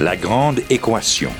[0.00, 1.32] La grande équation.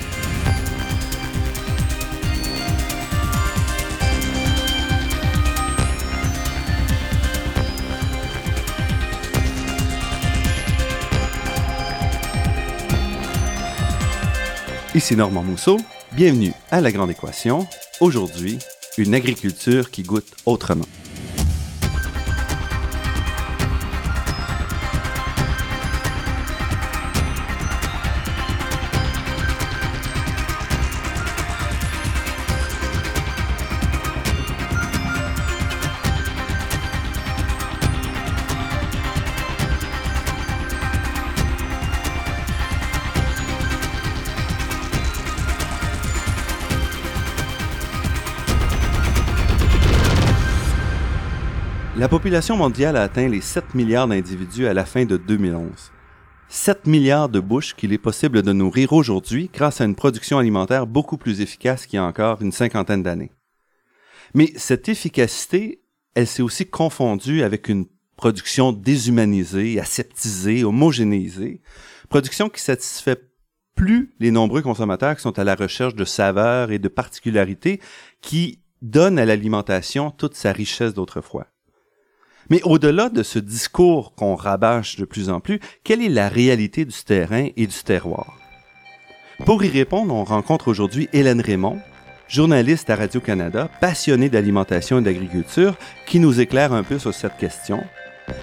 [14.93, 15.77] Ici Normand Mousseau,
[16.11, 17.69] bienvenue à La Grande Équation.
[18.01, 18.59] Aujourd'hui,
[18.97, 20.85] une agriculture qui goûte autrement.
[52.29, 55.71] Population mondiale a atteint les 7 milliards d'individus à la fin de 2011.
[56.51, 60.87] 7 milliards de bouches qu'il est possible de nourrir aujourd'hui grâce à une production alimentaire
[60.87, 63.31] beaucoup plus efficace qu'il y a encore une cinquantaine d'années.
[64.35, 65.81] Mais cette efficacité,
[66.15, 71.63] elle s'est aussi confondue avec une production déshumanisée, aseptisée, homogénéisée,
[72.11, 73.23] production qui satisfait
[73.75, 77.81] plus les nombreux consommateurs qui sont à la recherche de saveurs et de particularités
[78.21, 81.47] qui donnent à l'alimentation toute sa richesse d'autrefois.
[82.51, 86.85] Mais au-delà de ce discours qu'on rabâche de plus en plus, quelle est la réalité
[86.85, 88.39] du terrain et du terroir?
[89.45, 91.79] Pour y répondre, on rencontre aujourd'hui Hélène Raymond,
[92.27, 97.83] journaliste à Radio-Canada, passionnée d'alimentation et d'agriculture, qui nous éclaire un peu sur cette question.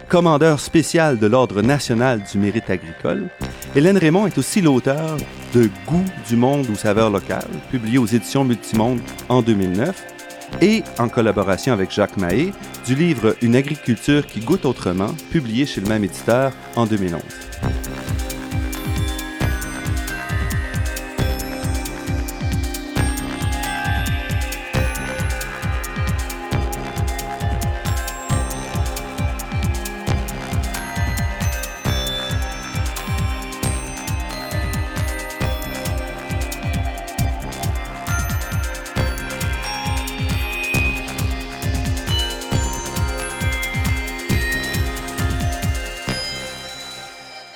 [0.10, 3.30] Commandeur spécial de l'Ordre national du mérite agricole,
[3.76, 5.18] Hélène Raymond est aussi l'auteur
[5.54, 10.15] de Goût du monde ou saveurs locales, publié aux éditions Multimonde en 2009,
[10.62, 12.52] et en collaboration avec Jacques Mahé,
[12.86, 17.22] du livre Une agriculture qui goûte autrement, publié chez le même éditeur en 2011.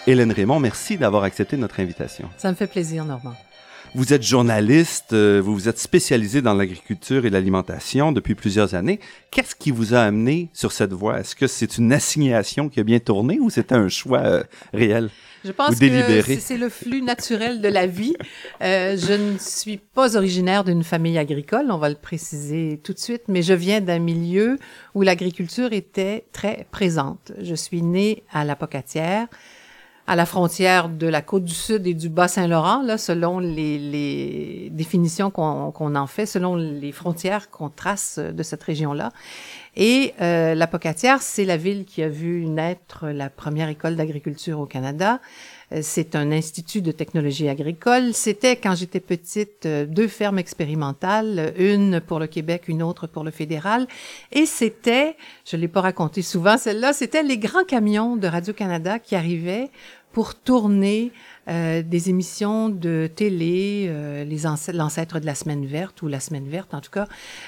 [0.09, 2.29] Hélène Raymond, merci d'avoir accepté notre invitation.
[2.35, 3.35] Ça me fait plaisir, Normand.
[3.93, 8.99] Vous êtes journaliste, euh, vous vous êtes spécialisé dans l'agriculture et l'alimentation depuis plusieurs années.
[9.29, 11.19] Qu'est-ce qui vous a amené sur cette voie?
[11.19, 14.43] Est-ce que c'est une assignation qui a bien tourné ou c'était un choix euh,
[14.73, 15.11] réel?
[15.45, 18.15] Je pense que c'est le flux naturel de la vie.
[18.63, 22.99] Euh, je ne suis pas originaire d'une famille agricole, on va le préciser tout de
[22.99, 24.57] suite, mais je viens d'un milieu
[24.95, 27.31] où l'agriculture était très présente.
[27.39, 29.27] Je suis née à la Pocatière,
[30.09, 34.69] à la frontière de la côte du Sud et du Bas-Saint-Laurent, là, selon les, les
[34.71, 39.11] définitions qu'on en fait, selon les frontières qu'on trace de cette région-là.
[39.75, 44.59] Et euh, la Pocatière, c'est la ville qui a vu naître la première école d'agriculture
[44.59, 45.21] au Canada.
[45.71, 48.13] Euh, c'est un institut de technologie agricole.
[48.13, 53.23] C'était, quand j'étais petite, euh, deux fermes expérimentales, une pour le Québec, une autre pour
[53.23, 53.87] le fédéral.
[54.31, 55.15] Et c'était,
[55.45, 59.69] je l'ai pas raconté souvent, celle-là, c'était les grands camions de Radio-Canada qui arrivaient
[60.11, 61.11] pour tourner
[61.49, 64.39] euh, des émissions de télé, euh, les
[64.73, 67.07] l'ancêtre de la semaine verte ou la semaine verte en tout cas.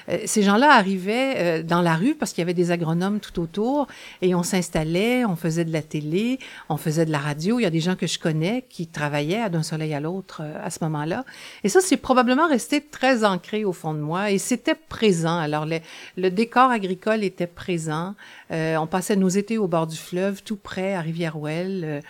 [0.10, 3.40] Euh, ces gens-là arrivaient euh, dans la rue parce qu'il y avait des agronomes tout
[3.40, 3.88] autour
[4.22, 6.40] et on s'installait, on faisait de la télé,
[6.70, 7.60] on faisait de la radio.
[7.60, 10.70] Il y a des gens que je connais qui travaillaient d'un soleil à l'autre à
[10.70, 11.24] ce moment-là.
[11.64, 15.38] Et ça, c'est probablement resté très ancré au fond de moi et c'était présent.
[15.38, 15.80] Alors le,
[16.18, 18.16] le décor agricole était présent.
[18.50, 22.02] on passait nos étés au bord du fleuve, tout près à Rivière-Ouelle.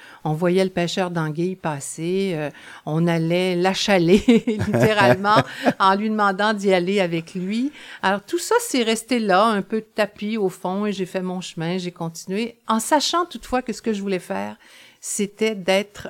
[0.42, 2.50] Voyait le pêcheur d'anguilles passer euh,
[2.86, 5.44] on allait l'achaler littéralement
[5.80, 7.72] en lui demandant d'y aller avec lui.
[8.02, 11.42] Alors tout ça, c'est resté là, un peu tapis au fond, et j'ai fait mon
[11.42, 14.58] chemin, j'ai continué, en sachant toutefois que ce que je voulais faire,
[15.00, 16.10] c'était d'être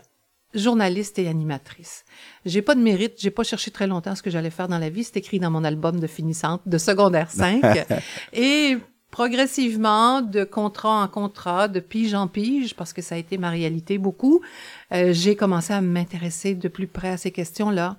[0.53, 2.03] journaliste et animatrice.
[2.45, 4.89] J'ai pas de mérite, j'ai pas cherché très longtemps ce que j'allais faire dans la
[4.89, 7.63] vie, c'est écrit dans mon album de finissante de secondaire 5.
[8.33, 8.77] et
[9.11, 13.49] progressivement, de contrat en contrat, de pige en pige, parce que ça a été ma
[13.49, 14.41] réalité beaucoup,
[14.93, 17.97] euh, j'ai commencé à m'intéresser de plus près à ces questions-là,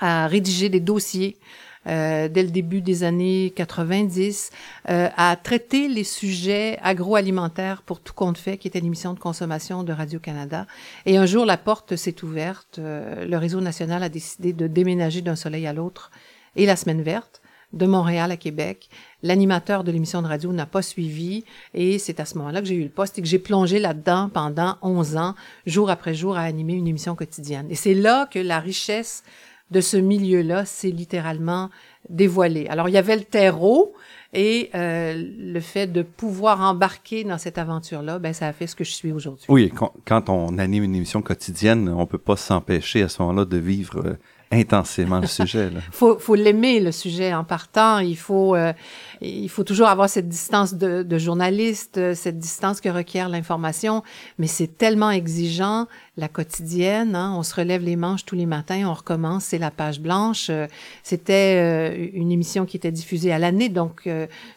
[0.00, 1.38] à rédiger des dossiers
[1.86, 4.50] euh, dès le début des années 90,
[4.90, 9.84] euh, à traiter les sujets agroalimentaires pour tout compte fait, qui était l'émission de consommation
[9.84, 10.66] de Radio-Canada.
[11.06, 12.80] Et un jour, la porte s'est ouverte.
[12.82, 16.10] le réseau national a décidé de déménager d'un soleil à l'autre
[16.56, 17.40] et la semaine verte
[17.72, 18.88] de Montréal à Québec.
[19.22, 21.44] L'animateur de l'émission de radio n'a pas suivi
[21.74, 24.30] et c'est à ce moment-là que j'ai eu le poste et que j'ai plongé là-dedans
[24.32, 25.34] pendant 11 ans,
[25.66, 27.66] jour après jour, à animer une émission quotidienne.
[27.70, 29.22] Et c'est là que la richesse
[29.70, 31.68] de ce milieu-là s'est littéralement
[32.08, 32.66] dévoilée.
[32.68, 33.94] Alors, il y avait le terreau,
[34.34, 38.76] et euh, le fait de pouvoir embarquer dans cette aventure-là, ben, ça a fait ce
[38.76, 39.46] que je suis aujourd'hui.
[39.48, 39.72] Oui,
[40.04, 44.02] quand, on anime une émission quotidienne, on peut pas s'empêcher à ce moment-là de vivre
[44.04, 44.18] euh,
[44.50, 45.70] intensément le sujet.
[45.72, 47.98] Il faut, faut l'aimer, le sujet, en partant.
[47.98, 48.72] Il faut, euh,
[49.20, 54.02] il faut toujours avoir cette distance de, de journaliste, euh, cette distance que requiert l'information,
[54.38, 55.86] mais c'est tellement exigeant,
[56.16, 57.14] la quotidienne.
[57.14, 60.48] Hein, on se relève les manches tous les matins, on recommence, c'est la page blanche.
[60.50, 60.66] Euh,
[61.02, 64.08] c'était une émission qui était diffusée à l'année, donc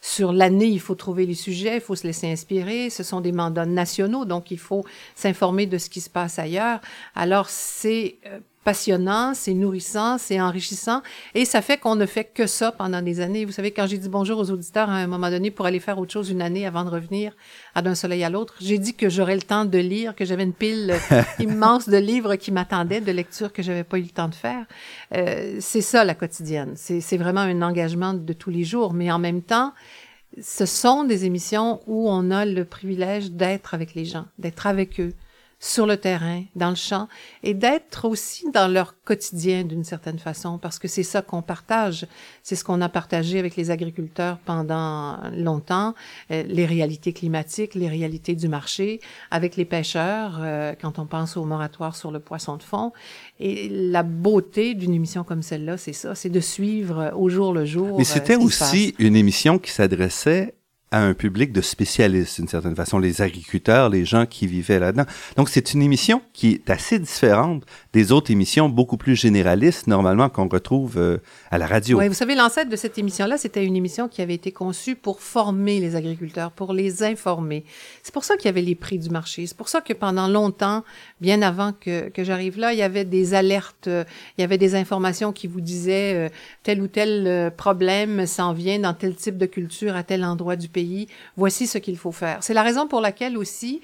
[0.02, 2.90] sur l'année, il faut trouver les sujets, il faut se laisser inspirer.
[2.90, 4.84] Ce sont des mandats nationaux, donc il faut
[5.16, 6.80] s'informer de ce qui se passe ailleurs.
[7.16, 8.18] Alors, c'est
[8.64, 11.02] passionnant, c'est nourrissant, c'est enrichissant
[11.34, 13.46] et ça fait qu'on ne fait que ça pendant des années.
[13.46, 15.98] Vous savez, quand j'ai dit bonjour aux auditeurs à un moment donné pour aller faire
[15.98, 17.34] autre chose une année avant de revenir
[17.76, 20.44] à d'un soleil à l'autre, j'ai dit que j'aurais le temps de lire, que j'avais
[20.44, 20.94] une pile
[21.40, 24.66] immense de livres qui m'attendaient, de lectures que j'avais pas eu le temps de faire.
[25.16, 26.74] Euh, c'est ça la quotidienne.
[26.76, 29.74] C'est vraiment un engagement de tous les jours, mais en même temps,
[30.42, 35.00] ce sont des émissions où on a le privilège d'être avec les gens, d'être avec
[35.00, 35.14] eux,
[35.64, 37.08] sur le terrain, dans le champ,
[37.44, 42.08] et d'être aussi dans leur quotidien d'une certaine façon, parce que c'est ça qu'on partage.
[42.42, 45.94] C'est ce qu'on a partagé avec les agriculteurs pendant longtemps,
[46.32, 51.38] euh, les réalités climatiques, les réalités du marché, avec les pêcheurs, euh, quand on pense
[51.38, 52.92] au moratoire sur le poisson de fond.
[53.40, 57.66] Et la beauté d'une émission comme celle-là, c'est ça, c'est de suivre au jour le
[57.66, 58.00] jour.
[58.00, 60.56] Mais c'était euh, aussi une émission qui s'adressait
[60.92, 65.06] à un public de spécialistes, d'une certaine façon, les agriculteurs, les gens qui vivaient là-dedans.
[65.38, 70.28] Donc, c'est une émission qui est assez différente des autres émissions beaucoup plus généralistes, normalement,
[70.28, 71.98] qu'on retrouve euh, à la radio.
[71.98, 75.22] Oui, vous savez, l'ancêtre de cette émission-là, c'était une émission qui avait été conçue pour
[75.22, 77.64] former les agriculteurs, pour les informer.
[78.04, 79.48] C'est pour ça qu'il y avait les prix du marché.
[79.48, 80.84] C'est pour ça que pendant longtemps,
[81.22, 84.04] bien avant que, j'arrive là, il y avait des alertes, euh,
[84.38, 86.30] il y avait des informations qui vous disaient euh,
[86.64, 90.68] tel ou tel problème s'en vient dans tel type de culture à tel endroit du
[90.68, 90.81] pays
[91.38, 92.38] voici ce qu'il faut faire.
[92.42, 93.82] C'est la raison pour laquelle aussi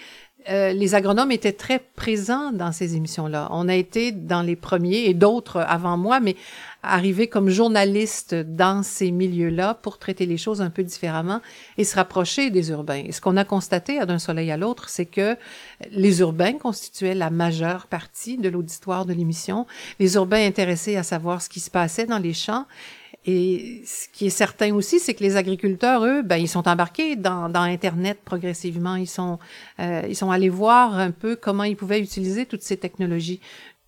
[0.49, 3.49] euh, les agronomes étaient très présents dans ces émissions-là.
[3.51, 6.37] On a été dans les premiers et d'autres avant moi, mais
[6.83, 11.41] arrivés comme journalistes dans ces milieux-là pour traiter les choses un peu différemment
[11.77, 13.03] et se rapprocher des urbains.
[13.05, 15.35] Et ce qu'on a constaté d'un soleil à l'autre, c'est que
[15.91, 19.65] les urbains constituaient la majeure partie de l'auditoire de l'émission.
[19.99, 22.65] Les urbains intéressés à savoir ce qui se passait dans les champs
[23.29, 27.17] et ce qui est certain aussi, c'est que les agriculteurs, eux, ben, ils sont embarqués
[27.17, 28.95] dans, dans Internet progressivement.
[28.95, 29.37] Ils sont,
[29.81, 33.41] euh, ils sont allés voir un peu comment ils pouvaient utiliser toutes ces technologies.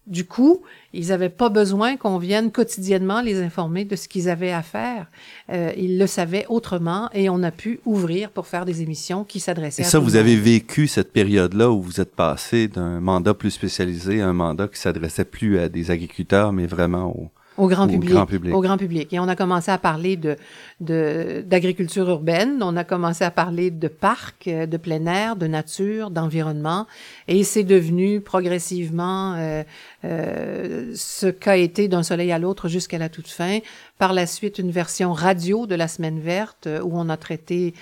[0.08, 4.52] Du coup, ils n'avaient pas besoin qu'on vienne quotidiennement les informer de ce qu'ils avaient
[4.52, 5.08] à faire.
[5.50, 9.40] Euh, ils le savaient autrement et on a pu ouvrir pour faire des émissions qui
[9.40, 13.34] s'adressaient à Et ça, vous avez vécu cette période-là où vous êtes passé d'un mandat
[13.34, 17.68] plus spécialisé à un mandat qui s'adressait plus à des agriculteurs, mais vraiment aux, au
[17.68, 18.16] grand, public,
[18.54, 19.14] Au grand public.
[19.14, 20.38] Et on a commencé à parler de
[20.80, 26.10] d'agriculture urbaine, on a commencé à parler de parcs, euh, de plein air, de nature,
[26.10, 26.88] d'environnement,
[27.28, 29.64] et c'est devenu progressivement euh,
[30.06, 33.60] euh, ce qu'a été d'un soleil à l'autre jusqu'à la toute fin.
[33.98, 37.74] Par la suite, une version radio de la Semaine verte euh, où on a traité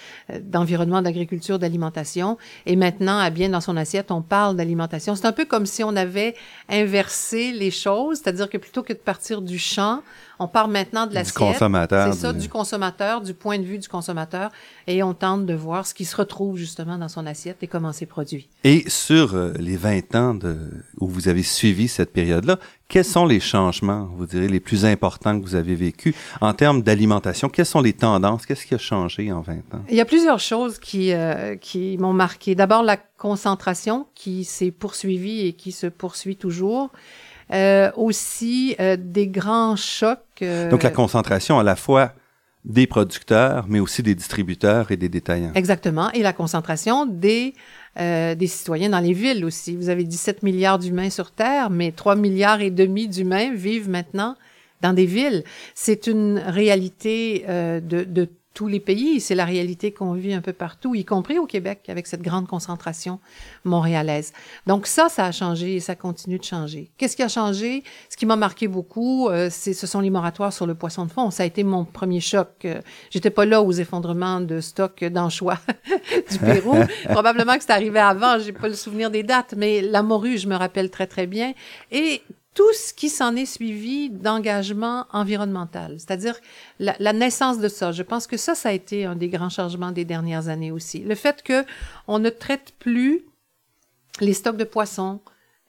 [0.41, 5.15] d'environnement, d'agriculture, d'alimentation, et maintenant, à bien dans son assiette, on parle d'alimentation.
[5.15, 6.33] C'est un peu comme si on avait
[6.67, 10.01] inversé les choses, c'est-à-dire que plutôt que de partir du champ,
[10.39, 11.35] on part maintenant de l'assiette.
[11.35, 12.13] Du consommateur.
[12.13, 14.51] C'est ça, du consommateur, du point de vue du consommateur,
[14.87, 17.93] et on tente de voir ce qui se retrouve justement dans son assiette et comment
[17.93, 18.47] c'est produit.
[18.63, 20.57] Et sur euh, les 20 ans de,
[20.99, 25.37] où vous avez suivi cette période-là, quels sont les changements, vous direz, les plus importants
[25.37, 27.49] que vous avez vécus en termes d'alimentation?
[27.49, 28.45] Quelles sont les tendances?
[28.45, 29.83] Qu'est-ce qui a changé en 20 ans?
[29.89, 32.55] Il y a plusieurs choses qui, euh, qui m'ont marqué.
[32.55, 36.91] D'abord, la concentration qui s'est poursuivie et qui se poursuit toujours.
[37.53, 40.19] Euh, aussi euh, des grands chocs.
[40.41, 42.11] Euh, Donc la concentration à la fois
[42.65, 45.53] des producteurs, mais aussi des distributeurs et des détaillants.
[45.55, 46.11] Exactement.
[46.11, 47.53] Et la concentration des,
[47.99, 49.77] euh, des citoyens dans les villes aussi.
[49.77, 54.35] Vous avez 17 milliards d'humains sur Terre, mais 3 milliards et demi d'humains vivent maintenant
[54.81, 55.43] dans des villes.
[55.75, 58.27] C'est une réalité euh, de, de
[58.57, 59.21] tous les pays.
[59.21, 62.47] C'est la réalité qu'on vit un peu partout, y compris au Québec, avec cette grande
[62.47, 63.19] concentration
[63.65, 64.33] montréalaise.
[64.65, 66.89] Donc ça, ça a changé et ça continue de changer.
[66.97, 67.83] Qu'est-ce qui a changé?
[68.09, 71.11] Ce qui m'a marqué beaucoup, euh, c'est, ce sont les moratoires sur le poisson de
[71.11, 71.29] fond.
[71.29, 72.49] Ça a été mon premier choc.
[72.65, 75.59] Euh, j'étais pas là aux effondrements de stock d'anchois
[76.31, 76.77] du Pérou.
[77.09, 80.47] Probablement que c'est arrivé avant, j'ai pas le souvenir des dates, mais la morue, je
[80.47, 81.53] me rappelle très, très bien.
[81.91, 82.23] Et
[82.57, 86.39] tout ce qui s'en est suivi d'engagement environnemental, c'est-à-dire
[86.79, 87.91] la, naissance de ça.
[87.91, 91.01] Je pense que ça, ça a été un des grands changements des dernières années aussi.
[91.01, 91.63] Le fait que
[92.07, 93.21] on ne traite plus
[94.21, 95.21] les stocks de poissons,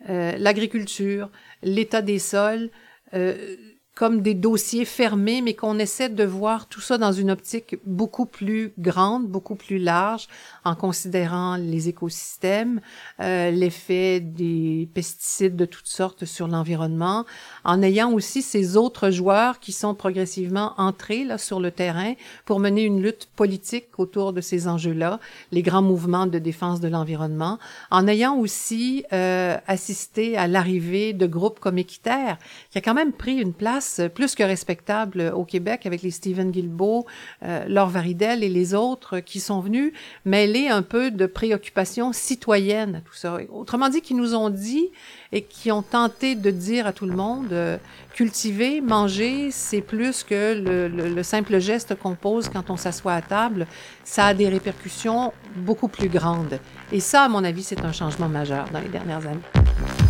[0.09, 1.29] euh, l'agriculture,
[1.63, 2.71] l'état des sols,
[3.13, 3.55] euh,
[3.99, 8.27] comme des dossiers fermés, mais qu'on essaie de voir tout ça dans une optique beaucoup
[8.27, 10.29] plus grande, beaucoup plus large,
[10.65, 12.81] en considérant les écosystèmes,
[13.21, 17.25] euh, l'effet des pesticides de toutes sortes sur l'environnement,
[17.65, 22.15] en ayant aussi ces autres joueurs qui sont progressivement entrés là sur le terrain
[22.45, 25.19] pour mener une lutte politique autour de ces enjeux-là,
[25.51, 27.59] les grands mouvements de défense de l'environnement,
[27.91, 32.39] en ayant aussi euh, assisté à l'arrivée de groupes comme Équiterre,
[32.71, 36.51] qui a quand même pris une place plus que respectable au Québec avec les Stephen
[36.51, 37.07] Guilbeault,
[37.43, 39.93] euh, Laure Varidel et les autres qui sont venus
[40.25, 43.39] mêler un peu de préoccupation citoyenne à tout ça.
[43.51, 44.89] Autrement dit, qui nous ont dit
[45.33, 47.77] et qui ont tenté de dire à tout le monde, euh,
[48.15, 53.23] cultiver, manger, c'est plus que le, le simple geste qu'on pose quand on s'assoit à
[53.23, 53.67] table.
[54.05, 56.59] Ça a des répercussions beaucoup plus grandes.
[56.93, 60.08] Et ça, à mon avis, c'est un changement majeur dans les dernières années.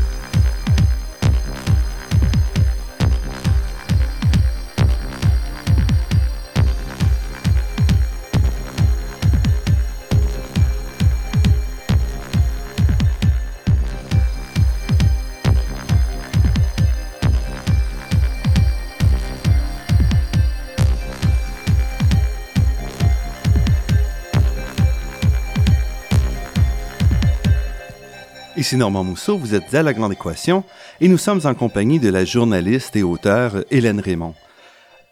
[28.68, 30.62] Ici Normand Mousseau, vous êtes à La Grande Équation
[31.00, 34.34] et nous sommes en compagnie de la journaliste et auteure Hélène Raymond.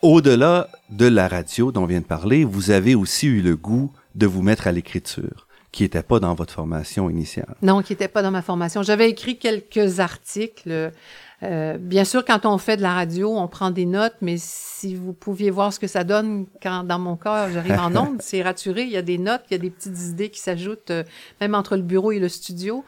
[0.02, 3.90] Au-delà de la radio dont on vient de parler, vous avez aussi eu le goût
[4.14, 7.54] de vous mettre à l'écriture, qui n'était pas dans votre formation initiale.
[7.62, 8.82] Non, qui n'était pas dans ma formation.
[8.82, 10.92] J'avais écrit quelques articles
[11.42, 14.94] euh, bien sûr, quand on fait de la radio, on prend des notes, mais si
[14.94, 18.42] vous pouviez voir ce que ça donne quand, dans mon cas, j'arrive en onde, c'est
[18.42, 18.84] raturé.
[18.84, 21.04] Il y a des notes, il y a des petites idées qui s'ajoutent, euh,
[21.40, 22.84] même entre le bureau et le studio.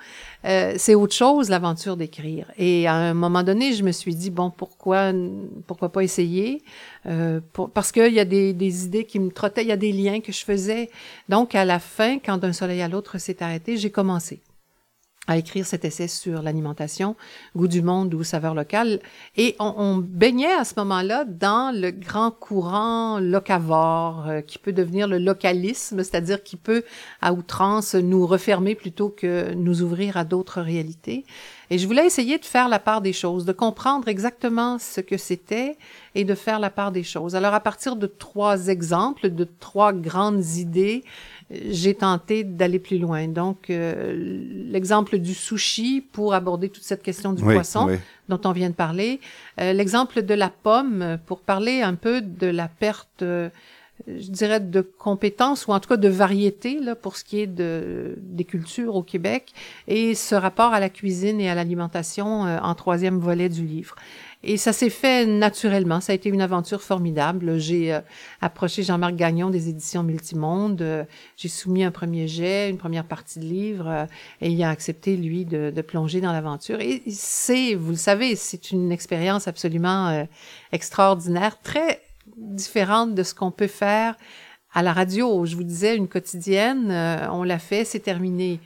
[0.46, 2.50] Euh, c'est autre chose, l'aventure d'écrire.
[2.56, 5.12] Et à un moment donné, je me suis dit, bon, pourquoi,
[5.66, 6.62] pourquoi pas essayer?
[7.72, 10.20] parce qu'il y a des, des idées qui me trottaient, il y a des liens
[10.20, 10.90] que je faisais.
[11.30, 14.42] Donc, à la fin, quand d'un soleil à l'autre s'est arrêté, j'ai commencé
[15.28, 17.14] à écrire cet essai sur l'alimentation,
[17.54, 18.99] goût du monde ou saveur locale.
[19.37, 24.73] Et on, on baignait à ce moment-là dans le grand courant locavore euh, qui peut
[24.73, 26.82] devenir le localisme, c'est-à-dire qui peut
[27.20, 31.25] à outrance nous refermer plutôt que nous ouvrir à d'autres réalités.
[31.70, 35.18] Et je voulais essayer de faire la part des choses, de comprendre exactement ce que
[35.18, 35.76] c'était
[36.14, 37.37] et de faire la part des choses.
[37.37, 41.04] Alors à partir de trois exemples, de trois grandes idées,
[41.50, 43.26] j'ai tenté d'aller plus loin.
[43.26, 44.14] Donc, euh,
[44.70, 47.88] l'exemple du sushi pour aborder toute cette question du poisson
[48.28, 49.20] dont on vient de parler.
[49.60, 53.48] Euh, l'exemple de la pomme pour parler un peu de la perte, euh,
[54.06, 57.46] je dirais, de compétences ou en tout cas de variété là, pour ce qui est
[57.46, 59.52] de, des cultures au Québec
[59.86, 63.96] et ce rapport à la cuisine et à l'alimentation en troisième volet du livre.
[64.45, 66.00] Et ça s'est fait naturellement.
[66.00, 67.59] Ça a été une aventure formidable.
[67.59, 68.00] J'ai euh,
[68.40, 70.80] approché Jean-Marc Gagnon des éditions Multimonde.
[70.80, 71.04] Euh,
[71.37, 74.07] j'ai soumis un premier jet, une première partie de livre, euh,
[74.40, 76.80] et il a accepté, lui, de, de plonger dans l'aventure.
[76.80, 80.26] Et c'est, vous le savez, c'est une expérience absolument
[80.71, 82.00] extraordinaire, très
[82.37, 84.14] différente de ce qu'on peut faire
[84.73, 85.47] à la radio.
[85.47, 86.92] Je vous disais, une quotidienne,
[87.33, 88.61] on l'a fait, c'est terminé.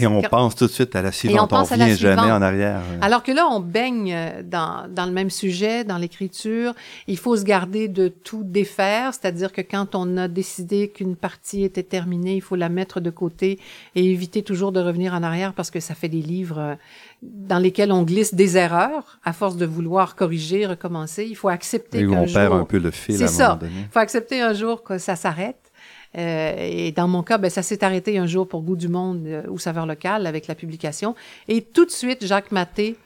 [0.00, 2.80] Et on pense tout de suite à la suivante, on, on vient jamais en arrière.
[3.02, 6.72] Alors que là, on baigne dans, dans le même sujet, dans l'écriture.
[7.06, 11.64] Il faut se garder de tout défaire, c'est-à-dire que quand on a décidé qu'une partie
[11.64, 13.58] était terminée, il faut la mettre de côté
[13.94, 16.74] et éviter toujours de revenir en arrière parce que ça fait des livres euh,
[17.22, 21.26] dans lesquels on glisse des erreurs à force de vouloir corriger, recommencer.
[21.28, 22.30] Il faut accepter qu'un jour...
[22.30, 23.58] on perd un peu le fil à un ça.
[23.62, 25.72] Il faut accepter un jour que ça s'arrête
[26.16, 29.22] euh, et dans mon cas, ben, ça s'est arrêté un jour pour Goût du Monde
[29.26, 31.14] euh, ou Saveur locale avec la publication.
[31.48, 32.96] Et tout de suite, Jacques Maté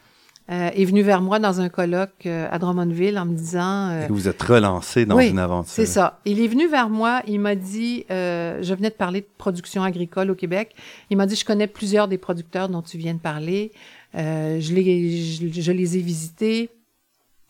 [0.51, 3.93] euh, est venu vers moi dans un colloque à Drummondville en me disant...
[4.09, 5.73] vous êtes relancé dans une aventure.
[5.73, 6.21] c'est ça.
[6.25, 10.31] Il est venu vers moi, il m'a dit, je venais de parler de production agricole
[10.31, 10.75] au Québec,
[11.11, 13.73] il m'a dit, je connais plusieurs des producteurs dont tu viens de parler,
[14.15, 16.71] je, les, je les ai visités,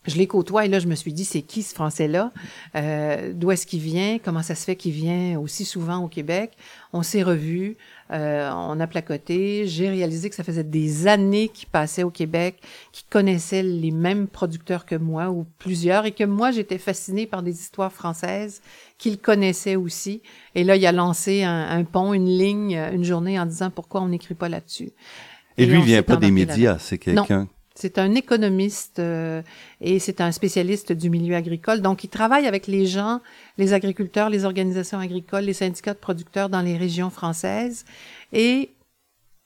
[0.07, 2.31] je les côtoie et là, je me suis dit, c'est qui ce Français-là?
[2.75, 4.17] Euh, D'où est-ce qu'il vient?
[4.23, 6.51] Comment ça se fait qu'il vient aussi souvent au Québec?
[6.93, 7.75] On s'est revus,
[8.11, 9.67] euh, on a placoté.
[9.67, 12.61] J'ai réalisé que ça faisait des années qu'il passait au Québec,
[12.93, 17.43] qu'il connaissait les mêmes producteurs que moi ou plusieurs et que moi, j'étais fascinée par
[17.43, 18.61] des histoires françaises
[18.97, 20.21] qu'il connaissait aussi.
[20.55, 24.01] Et là, il a lancé un, un pont, une ligne, une journée en disant pourquoi
[24.01, 24.91] on n'écrit pas là-dessus.
[25.57, 29.41] Et, lui, il vient pas des médias, c'est quelqu'un C'est un économiste euh,
[29.79, 31.79] et c'est un spécialiste du milieu agricole.
[31.79, 33.21] Donc, il travaille avec les gens,
[33.57, 37.85] les agriculteurs, les organisations agricoles, les syndicats de producteurs dans les régions françaises.
[38.33, 38.71] Et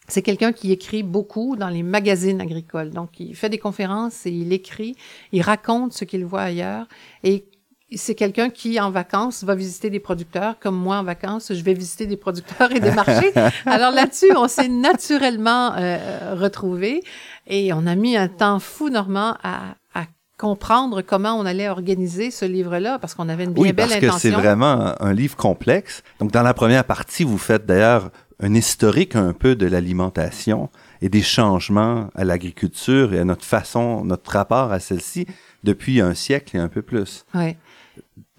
[0.07, 2.89] c'est quelqu'un qui écrit beaucoup dans les magazines agricoles.
[2.89, 4.95] Donc, il fait des conférences et il écrit,
[5.31, 6.87] il raconte ce qu'il voit ailleurs.
[7.23, 7.45] Et
[7.95, 11.73] c'est quelqu'un qui, en vacances, va visiter des producteurs, comme moi en vacances, je vais
[11.73, 13.31] visiter des producteurs et des marchés.
[13.65, 17.01] Alors là-dessus, on s'est naturellement euh, retrouvés
[17.47, 20.05] et on a mis un temps fou, Normand, à, à
[20.37, 24.09] comprendre comment on allait organiser ce livre-là, parce qu'on avait une bien belle intention.
[24.09, 26.03] parce que c'est vraiment un livre complexe.
[26.19, 30.69] Donc, dans la première partie, vous faites d'ailleurs un historique un peu de l'alimentation
[31.01, 35.27] et des changements à l'agriculture et à notre façon, notre rapport à celle-ci
[35.63, 37.25] depuis un siècle et un peu plus.
[37.33, 37.57] Ouais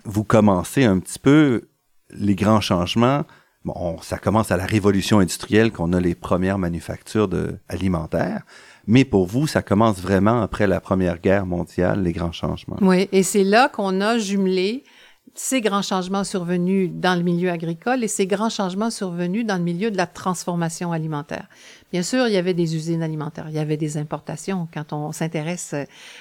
[0.04, 1.62] vous commencez un petit peu
[2.10, 3.24] les grands changements.
[3.64, 8.42] Bon, ça commence à la révolution industrielle qu'on a les premières manufactures de, alimentaires.
[8.86, 12.76] Mais pour vous, ça commence vraiment après la Première Guerre mondiale, les grands changements.
[12.80, 14.84] Oui, et c'est là qu'on a jumelé
[15.34, 19.64] ces grands changements survenus dans le milieu agricole et ces grands changements survenus dans le
[19.64, 21.48] milieu de la transformation alimentaire.
[21.92, 24.68] Bien sûr, il y avait des usines alimentaires, il y avait des importations.
[24.72, 25.74] Quand on s'intéresse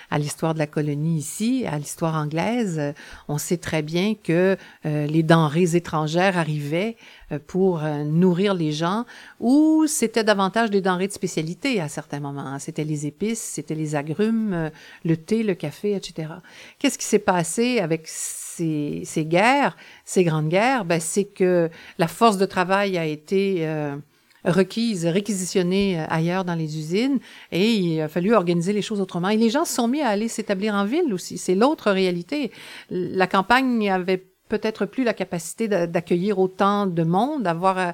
[0.10, 2.94] à l'histoire de la colonie ici, à l'histoire anglaise,
[3.28, 6.98] on sait très bien que euh, les denrées étrangères arrivaient
[7.32, 9.06] euh, pour euh, nourrir les gens,
[9.40, 12.58] ou c'était davantage des denrées de spécialité à certains moments.
[12.60, 14.72] C'était les épices, c'était les agrumes,
[15.06, 16.30] le thé, le café, etc.
[16.80, 18.08] Qu'est-ce qui s'est passé avec
[18.58, 20.86] ces, guerres, ces grandes guerres?
[20.86, 23.66] Ben, c'est que la force de travail a été
[24.46, 27.20] requises, réquisitionnées euh, ailleurs dans les usines
[27.52, 29.30] et il a fallu organiser les choses autrement.
[29.30, 31.38] Et les gens se sont mis à aller s'établir en ville aussi.
[31.38, 32.52] C'est l'autre réalité.
[32.90, 37.92] La campagne avait peut-être plus la capacité d'accueillir autant de monde, d'avoir euh,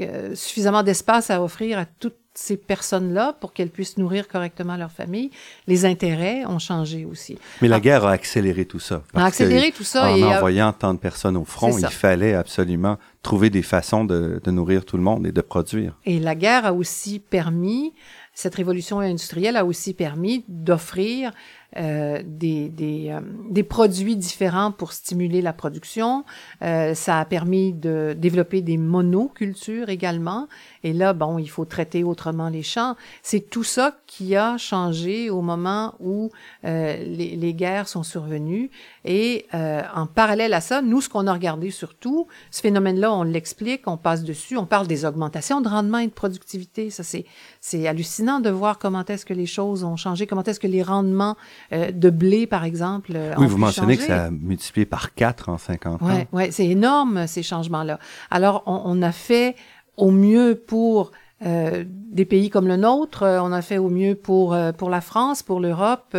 [0.00, 4.90] euh, suffisamment d'espace à offrir à toutes ces personnes-là pour qu'elles puissent nourrir correctement leur
[4.90, 5.30] famille.
[5.66, 7.38] Les intérêts ont changé aussi.
[7.60, 7.80] Mais la ah.
[7.80, 9.02] guerre a accéléré tout ça.
[9.14, 10.10] A accéléré tout ça.
[10.10, 14.50] En envoyant tant de personnes au front, il fallait absolument trouver des façons de, de,
[14.50, 15.96] nourrir tout le monde et de produire.
[16.04, 17.92] Et la guerre a aussi permis,
[18.34, 21.32] cette révolution industrielle a aussi permis d'offrir
[21.76, 26.24] euh, des, des, euh, des, produits différents pour stimuler la production.
[26.62, 30.48] Euh, ça a permis de développer des monocultures également.
[30.84, 32.96] Et là, bon, il faut traiter autrement les champs.
[33.22, 36.30] C'est tout ça qui a changé au moment où
[36.64, 38.70] euh, les, les, guerres sont survenues.
[39.04, 43.86] Et en parallèle à ça, nous, ce qu'on a regardé surtout, ce phénomène-là, on l'explique,
[43.86, 46.90] on passe dessus, on parle des augmentations de rendement et de productivité.
[46.90, 50.66] Ça, c'est, hallucinant de voir comment est-ce que les choses ont changé, comment est-ce que
[50.66, 51.36] les rendements euh,
[51.70, 53.12] de blé, par exemple.
[53.14, 56.06] Euh, oui, vous mentionnez que ça a multiplié par quatre en 50 ans.
[56.06, 57.98] Oui, ouais, c'est énorme, ces changements-là.
[58.30, 59.56] Alors, on, on, a fait
[59.96, 61.12] au mieux pour
[61.44, 65.42] euh, des pays comme le nôtre, on a fait au mieux pour pour la France,
[65.42, 66.16] pour l'Europe.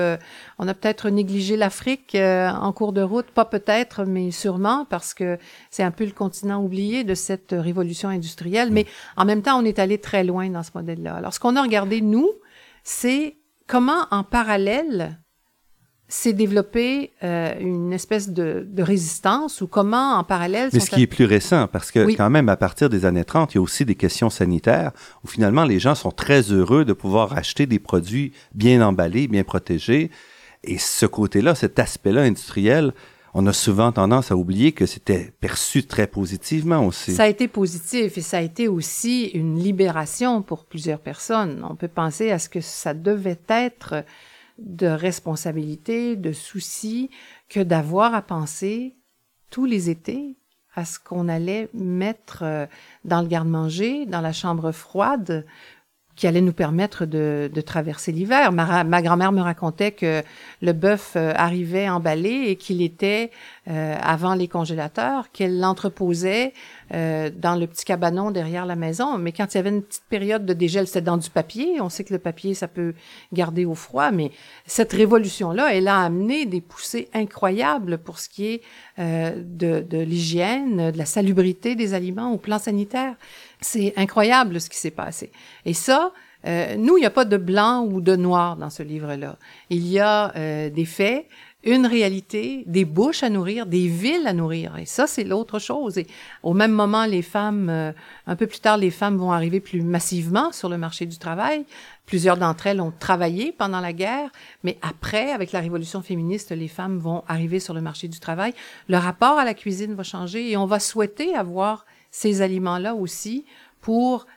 [0.59, 5.37] on a peut-être négligé l'Afrique en cours de route, pas peut-être, mais sûrement parce que
[5.69, 8.71] c'est un peu le continent oublié de cette révolution industrielle.
[8.71, 11.15] Mais en même temps, on est allé très loin dans ce modèle-là.
[11.15, 12.29] Alors, ce qu'on a regardé nous,
[12.83, 15.17] c'est comment en parallèle
[16.13, 20.69] s'est développé euh, une espèce de, de, résistance ou comment en parallèle...
[20.71, 23.53] Mais ce qui est plus récent, parce que quand même à partir des années 30,
[23.53, 24.91] il y a aussi des questions sanitaires
[25.23, 29.43] où finalement les gens sont très heureux de pouvoir acheter des produits bien emballés, bien
[29.43, 30.11] protégés.
[30.63, 32.93] Et ce côté-là, cet aspect-là industriel,
[33.33, 37.15] on a souvent tendance à oublier que c'était perçu très positivement aussi.
[37.15, 41.65] Ça a été positif et ça a été aussi une libération pour plusieurs personnes.
[41.67, 44.03] On peut penser à ce que ça devait être
[44.57, 47.09] de responsabilité, de souci,
[47.49, 48.95] que d'avoir à penser
[49.49, 50.35] tous les étés
[50.75, 52.65] à ce qu'on allait mettre euh,
[53.05, 55.45] dans le garde-manger, dans la chambre froide,
[56.15, 58.51] qui allait nous permettre de, traverser l'hiver.
[58.51, 60.21] Ma, ma grand-mère me racontait que
[60.61, 63.31] le bœuf euh, arrivait emballé et qu'il était
[63.67, 66.53] euh, avant les congélateurs, qu'elle l'entreposait
[66.93, 69.17] euh, dans le petit cabanon derrière la maison.
[69.17, 71.81] Mais quand il y avait une petite période de dégel, c'était dans du papier.
[71.81, 72.93] On sait que le papier, ça peut
[73.31, 74.31] garder au froid, mais
[74.65, 78.61] cette révolution-là, elle a amené des poussées incroyables pour ce qui est
[78.97, 83.15] de, de l'hygiène, de la salubrité des aliments au plan sanitaire.
[83.61, 85.31] C'est incroyable ce qui s'est passé.
[85.65, 86.11] Et ça,
[86.45, 89.37] euh, nous, il n'y a pas de blanc ou de noir dans ce livre-là.
[89.69, 91.25] Il y a euh, des faits,
[91.63, 94.77] une réalité, des bouches à nourrir, des villes à nourrir.
[94.77, 95.97] Et ça, c'est l'autre chose.
[95.97, 96.07] Et
[96.43, 97.91] au même moment, les femmes, euh,
[98.27, 101.65] un peu plus tard, les femmes vont arriver plus massivement sur le marché du travail.
[102.05, 104.29] Plusieurs d'entre elles ont travaillé pendant la guerre,
[104.63, 108.53] mais après, avec la révolution féministe, les femmes vont arriver sur le marché du travail.
[108.89, 113.45] Le rapport à la cuisine va changer et on va souhaiter avoir ces aliments-là aussi
[113.79, 114.27] pour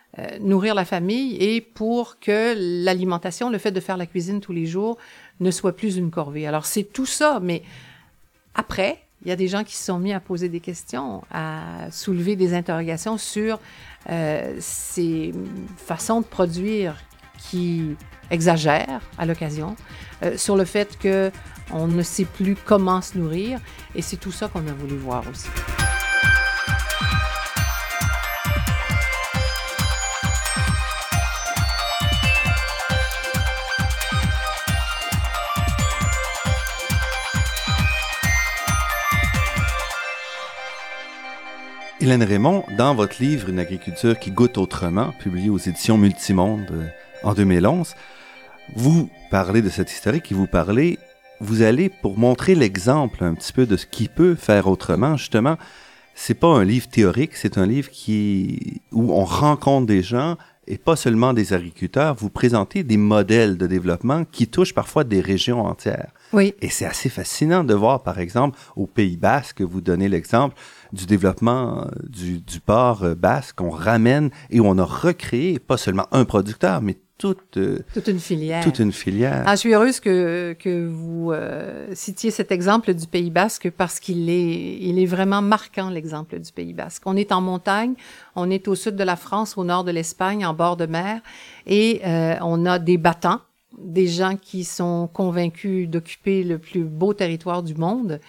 [0.40, 4.64] nourrir la famille et pour que l'alimentation, le fait de faire la cuisine tous les
[4.64, 4.96] jours,
[5.40, 6.46] ne soit plus une corvée.
[6.46, 7.62] Alors c'est tout ça, mais
[8.54, 11.90] après, il y a des gens qui se sont mis à poser des questions, à
[11.90, 13.58] soulever des interrogations sur
[14.08, 15.32] euh, ces
[15.76, 16.96] façons de produire
[17.38, 17.96] qui
[18.30, 19.76] exagèrent à l'occasion,
[20.22, 21.30] euh, sur le fait que
[21.72, 23.58] on ne sait plus comment se nourrir,
[23.94, 25.48] et c'est tout ça qu'on a voulu voir aussi.
[42.06, 46.86] Hélène Raymond, dans votre livre Une agriculture qui goûte autrement, publié aux éditions Multimonde euh,
[47.24, 47.96] en 2011,
[48.76, 51.00] vous parlez de cette historique et vous parlez,
[51.40, 55.56] vous allez pour montrer l'exemple un petit peu de ce qui peut faire autrement, justement,
[56.14, 60.36] c'est pas un livre théorique, c'est un livre qui où on rencontre des gens
[60.68, 65.20] et pas seulement des agriculteurs, vous présentez des modèles de développement qui touchent parfois des
[65.20, 66.12] régions entières.
[66.32, 66.54] Oui.
[66.60, 70.56] Et c'est assez fascinant de voir, par exemple, au Pays Basque, vous donnez l'exemple
[70.96, 75.76] du développement euh, du, du port euh, basque, on ramène et on a recréé pas
[75.76, 78.62] seulement un producteur, mais toute, euh, toute une filière.
[78.64, 79.44] Toute une filière.
[79.46, 81.32] Ah, je suis heureuse que, que vous
[81.94, 86.52] citiez cet exemple du Pays basque parce qu'il est, il est vraiment marquant, l'exemple du
[86.52, 87.02] Pays basque.
[87.06, 87.94] On est en montagne,
[88.34, 91.20] on est au sud de la France, au nord de l'Espagne, en bord de mer,
[91.66, 92.02] et
[92.42, 93.40] on a des battants,
[93.78, 98.20] des gens qui sont convaincus d'occuper le plus beau territoire du monde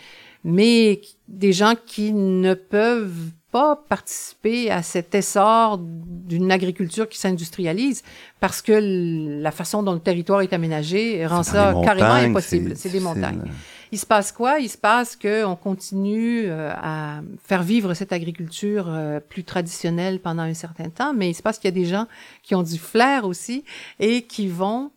[0.47, 8.01] mais des gens qui ne peuvent pas participer à cet essor d'une agriculture qui s'industrialise
[8.39, 12.73] parce que la façon dont le territoire est aménagé rend ça carrément impossible.
[12.77, 13.43] C'est des montagnes.
[13.91, 14.60] Il se passe quoi?
[14.60, 20.43] Il se passe qu'on continue euh, à faire vivre cette agriculture euh, plus traditionnelle pendant
[20.43, 22.05] un certain temps, mais il se passe qu'il y a des gens
[22.43, 23.63] qui ont du flair aussi
[23.99, 24.91] et qui vont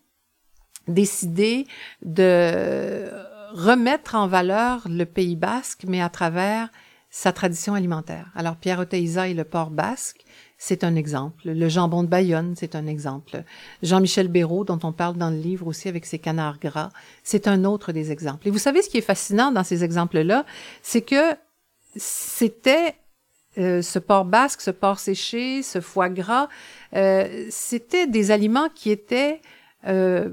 [0.88, 1.66] décider
[2.04, 3.06] de
[3.52, 6.70] remettre en valeur le Pays basque, mais à travers
[7.10, 8.30] sa tradition alimentaire.
[8.34, 10.24] Alors, Pierre Oteiza et le port basque,
[10.58, 11.50] c'est un exemple.
[11.50, 13.42] Le jambon de Bayonne, c'est un exemple.
[13.82, 16.90] Jean-Michel Béraud, dont on parle dans le livre aussi avec ses canards gras,
[17.24, 18.46] c'est un autre des exemples.
[18.46, 20.44] Et vous savez, ce qui est fascinant dans ces exemples-là,
[20.82, 21.34] c'est que
[21.96, 22.94] c'était
[23.58, 26.48] euh, ce porc basque, ce porc séché, ce foie gras,
[26.94, 29.40] euh, c'était des aliments qui étaient
[29.86, 30.30] euh,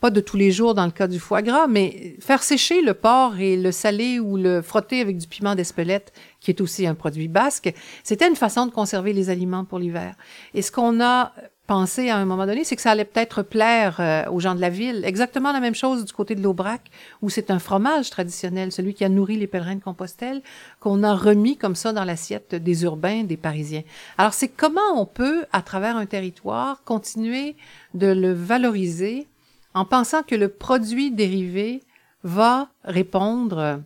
[0.00, 2.94] pas de tous les jours dans le cas du foie gras, mais faire sécher le
[2.94, 6.94] porc et le saler ou le frotter avec du piment d'Espelette, qui est aussi un
[6.94, 7.72] produit basque,
[8.04, 10.14] c'était une façon de conserver les aliments pour l'hiver.
[10.54, 11.32] Et ce qu'on a
[11.68, 14.60] pensé à un moment donné, c'est que ça allait peut-être plaire euh, aux gens de
[14.60, 15.02] la ville.
[15.04, 16.80] Exactement la même chose du côté de l'Aubrac,
[17.20, 20.42] où c'est un fromage traditionnel, celui qui a nourri les pèlerins de Compostelle,
[20.80, 23.82] qu'on a remis comme ça dans l'assiette des urbains, des Parisiens.
[24.16, 27.54] Alors c'est comment on peut, à travers un territoire, continuer
[27.92, 29.28] de le valoriser
[29.74, 31.82] en pensant que le produit dérivé
[32.22, 33.82] va répondre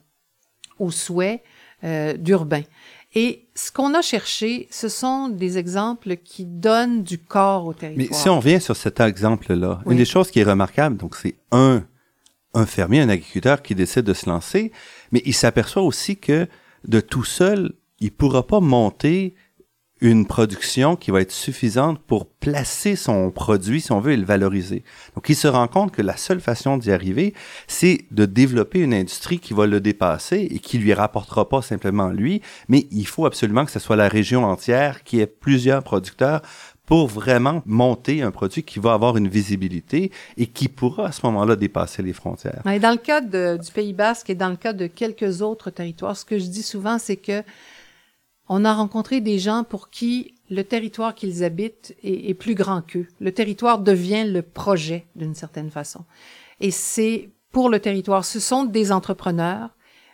[0.79, 1.43] aux souhaits
[1.85, 2.63] euh, d'urbain.
[3.15, 8.09] Et ce qu'on a cherché, ce sont des exemples qui donnent du corps au territoire.
[8.11, 11.35] Mais si on revient sur cet exemple-là, une des choses qui est remarquable, donc c'est
[11.51, 11.85] un,
[12.55, 14.73] un fermier, un agriculteur qui décide de se lancer,
[15.11, 16.49] mais il s'aperçoit aussi que
[16.89, 19.35] de tout seul, il pourra pas monter
[20.03, 24.25] une production qui va être suffisante pour placer son produit, si on veut, et le
[24.25, 24.83] valoriser.
[25.15, 27.35] Donc, il se rend compte que la seule façon d'y arriver,
[27.69, 32.09] c'est de développer une industrie qui va le dépasser et qui lui rapportera pas simplement
[32.09, 36.43] lui, mais il faut absolument que ce soit la région entière qui ait plusieurs producteurs
[36.85, 41.25] pour vraiment monter un produit qui va avoir une visibilité et qui pourra à ce
[41.27, 42.61] moment-là dépasser les frontières.
[42.65, 46.25] Dans le cas du Pays basque et dans le cas de quelques autres territoires, ce
[46.25, 47.45] que je dis souvent, c'est que
[48.55, 53.07] on a rencontré des gens pour qui le territoire qu'ils habitent est, plus grand qu'eux.
[53.19, 56.05] Le territoire devient le projet d'une certaine façon.
[56.61, 58.27] Et c'est pour le territoire.
[58.27, 59.71] Ce sont des entrepreneurs,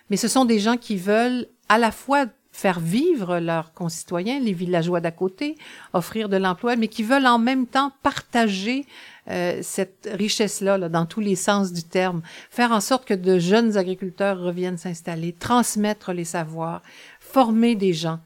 [0.09, 4.53] mais ce sont des gens qui veulent à la fois faire vivre leurs concitoyens, les
[4.53, 5.57] villageois d'à côté,
[5.91, 8.85] offrir de l'emploi, mais qui veulent en même temps partager
[9.29, 13.37] euh, cette richesse-là là, dans tous les sens du terme, faire en sorte que de
[13.37, 16.81] jeunes agriculteurs reviennent s'installer, transmettre les savoirs,
[17.19, 18.19] former des gens.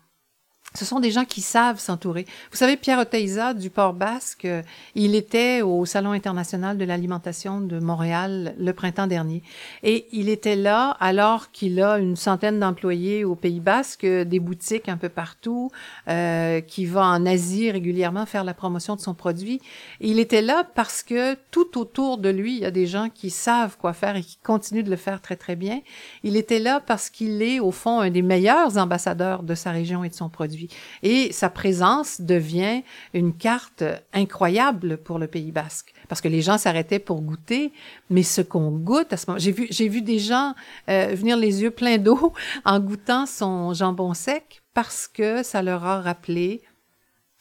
[0.75, 2.25] Ce sont des gens qui savent s'entourer.
[2.51, 4.63] Vous savez, Pierre Oteiza du Port Basque, euh,
[4.95, 9.43] il était au Salon international de l'alimentation de Montréal le printemps dernier.
[9.83, 14.89] Et il était là alors qu'il a une centaine d'employés au Pays Basque, des boutiques
[14.89, 15.69] un peu partout,
[16.07, 19.62] euh, qui va en Asie régulièrement faire la promotion de son produit.
[20.01, 23.29] il était là parce que tout autour de lui, il y a des gens qui
[23.29, 25.81] savent quoi faire et qui continuent de le faire très, très bien.
[26.23, 30.03] Il était là parce qu'il est, au fond, un des meilleurs ambassadeurs de sa région
[30.03, 30.62] et de son produit.
[31.02, 36.58] Et sa présence devient une carte incroyable pour le Pays basque, parce que les gens
[36.58, 37.71] s'arrêtaient pour goûter,
[38.10, 40.54] mais ce qu'on goûte à ce moment, j'ai vu, j'ai vu des gens
[40.89, 42.34] euh, venir les yeux pleins d'eau
[42.65, 46.62] en goûtant son jambon sec parce que ça leur a rappelé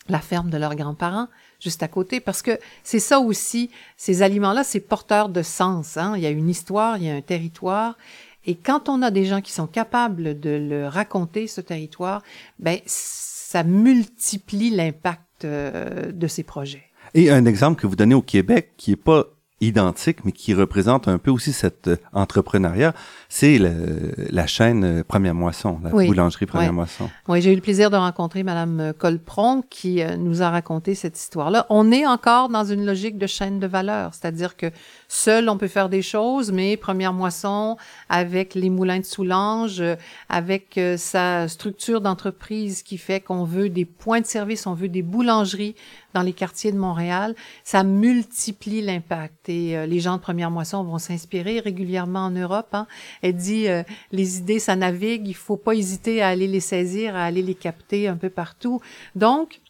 [0.08, 1.28] la ferme de leurs grands-parents
[1.62, 5.96] juste à côté, parce que c'est ça aussi, ces aliments-là, c'est porteur de sens.
[5.96, 6.14] Hein?
[6.16, 7.96] Il y a une histoire, il y a un territoire,
[8.44, 12.22] et quand on a des gens qui sont capables de le raconter, ce territoire,
[12.58, 16.84] ben ça multiplie l'impact euh, de ces projets.
[17.14, 19.26] Et un exemple que vous donnez au Québec, qui est pas
[19.60, 22.94] identique, mais qui représente un peu aussi cet euh, entrepreneuriat,
[23.34, 27.08] c'est la chaîne euh, Première Moisson, la boulangerie Première Moisson.
[27.28, 31.64] Oui, j'ai eu le plaisir de rencontrer Madame Colpron qui nous a raconté cette histoire-là.
[31.70, 34.70] On est encore dans une logique de chaîne de valeur, c'est-à-dire que
[35.14, 37.76] Seul, on peut faire des choses, mais Première Moisson,
[38.08, 39.84] avec les moulins de Soulanges,
[40.30, 44.88] avec euh, sa structure d'entreprise qui fait qu'on veut des points de service, on veut
[44.88, 45.74] des boulangeries
[46.14, 49.50] dans les quartiers de Montréal, ça multiplie l'impact.
[49.50, 52.70] Et euh, les gens de Première Moisson vont s'inspirer régulièrement en Europe.
[52.72, 52.86] Hein.
[53.22, 57.16] Elle dit, euh, les idées, ça navigue, il faut pas hésiter à aller les saisir,
[57.16, 58.80] à aller les capter un peu partout.
[59.14, 59.60] Donc,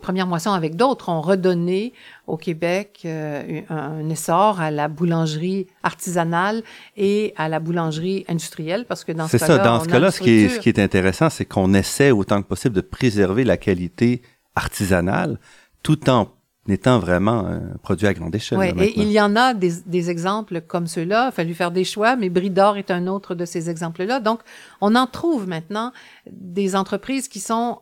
[0.00, 1.92] Première Moisson avec d'autres ont redonné
[2.26, 6.62] au Québec euh, un, essor à la boulangerie artisanale
[6.96, 9.64] et à la boulangerie industrielle parce que dans ce cas-là, c'est ça.
[9.64, 12.46] Dans ce cas-là, ce qui est ce qui est intéressant, c'est qu'on essaie autant que
[12.46, 14.22] possible de préserver la qualité
[14.54, 15.38] artisanale
[15.82, 16.28] tout en
[16.70, 18.58] étant vraiment un produit à grande échelle.
[18.58, 21.24] Oui, et il y en a des, des exemples comme ceux-là.
[21.24, 24.20] Il a fallu faire des choix, mais Bridor est un autre de ces exemples-là.
[24.20, 24.40] Donc,
[24.80, 25.92] on en trouve maintenant
[26.30, 27.80] des entreprises qui sont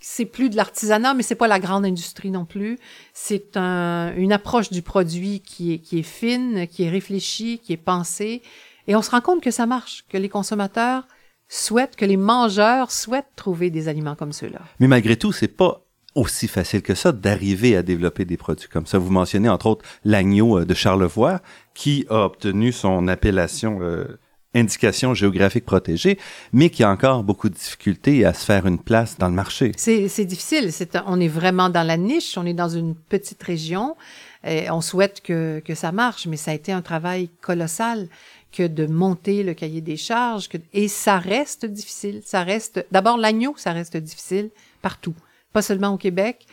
[0.00, 2.78] c'est plus de l'artisanat, mais c'est pas la grande industrie non plus.
[3.12, 7.72] C'est un, une approche du produit qui est, qui est fine, qui est réfléchie, qui
[7.72, 8.42] est pensée.
[8.86, 11.06] Et on se rend compte que ça marche, que les consommateurs
[11.48, 14.60] souhaitent, que les mangeurs souhaitent trouver des aliments comme ceux-là.
[14.80, 15.84] Mais malgré tout, c'est pas
[16.14, 18.98] aussi facile que ça d'arriver à développer des produits comme ça.
[18.98, 21.40] Vous mentionnez entre autres l'agneau euh, de Charlevoix
[21.74, 24.18] qui a obtenu son appellation euh,
[24.54, 26.18] indication géographique protégée,
[26.52, 29.72] mais qui a encore beaucoup de difficultés à se faire une place dans le marché.
[29.76, 30.70] C'est difficile.
[31.06, 33.96] on est vraiment dans la niche, on est dans une petite région.
[34.44, 38.08] On souhaite que, que ça marche, mais ça a été un travail colossal
[38.50, 40.48] que de monter le cahier des charges.
[40.48, 42.22] Que, et ça reste difficile.
[42.24, 42.84] Ça reste.
[42.90, 45.14] D'abord, l'agneau, ça reste difficile partout.
[45.58, 46.46] Pas seulement au Québec,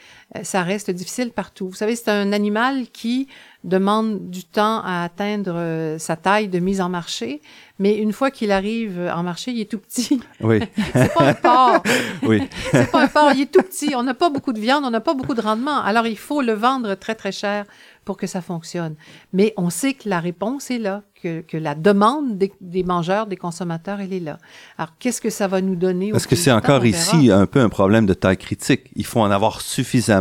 [0.44, 1.70] ça reste difficile partout.
[1.70, 3.28] Vous savez, c'est un animal qui
[3.66, 7.42] demande du temps à atteindre euh, sa taille de mise en marché,
[7.80, 10.22] mais une fois qu'il arrive en marché, il est tout petit.
[10.40, 10.60] Oui.
[10.94, 11.84] c'est pas un porc.
[12.24, 12.44] oui.
[12.72, 13.94] c'est pas un porc, il est tout petit.
[13.96, 15.82] On n'a pas beaucoup de viande, on n'a pas beaucoup de rendement.
[15.82, 17.66] Alors, il faut le vendre très, très cher
[18.06, 18.96] pour que ça fonctionne.
[19.34, 23.26] Mais on sait que la réponse est là, que, que la demande des, des, mangeurs,
[23.26, 24.38] des consommateurs, elle est là.
[24.78, 26.12] Alors, qu'est-ce que ça va nous donner?
[26.12, 28.92] Parce que c'est encore ici un peu un problème de taille critique.
[28.96, 30.15] Il faut en avoir suffisamment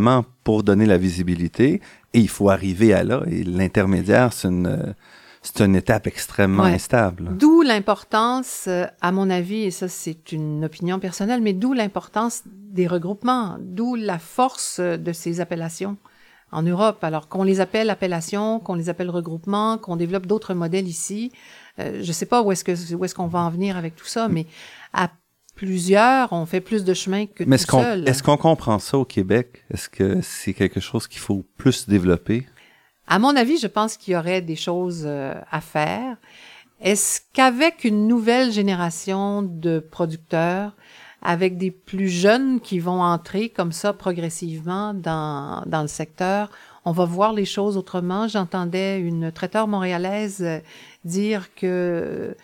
[0.45, 1.81] pour donner la visibilité
[2.13, 3.23] et il faut arriver à là.
[3.31, 4.95] Et l'intermédiaire, c'est une
[5.45, 7.37] c'est une étape extrêmement instable.
[7.37, 12.43] D'où l'importance, euh, à mon avis, et ça c'est une opinion personnelle, mais d'où l'importance
[12.47, 15.99] des regroupements, d'où la force de ces appellations
[16.51, 17.05] en Europe.
[17.05, 21.31] Alors qu'on les appelle appellations, qu'on les appelle regroupements, qu'on développe d'autres modèles ici.
[21.79, 24.07] Euh, je sais pas où est-ce que où est-ce qu'on va en venir avec tout
[24.07, 24.47] ça, mais
[24.95, 25.11] à
[25.55, 28.09] plusieurs, on fait plus de chemin que mais tout seul.
[28.09, 29.65] Est-ce qu'on comprend ça au Québec?
[29.73, 32.47] Est-ce que c'est quelque chose qu'il faut plus développer?
[33.07, 36.17] À mon avis, je pense qu'il y aurait des choses euh, à faire.
[36.81, 40.73] Est-ce qu'avec une nouvelle génération de producteurs,
[41.25, 46.51] avec des plus jeunes qui vont entrer comme ça progressivement dans, dans le secteur.
[46.85, 48.29] On va voir les choses autrement?
[48.29, 50.59] J'entendais une traiteur montréalaise euh,
[51.07, 52.37] dire que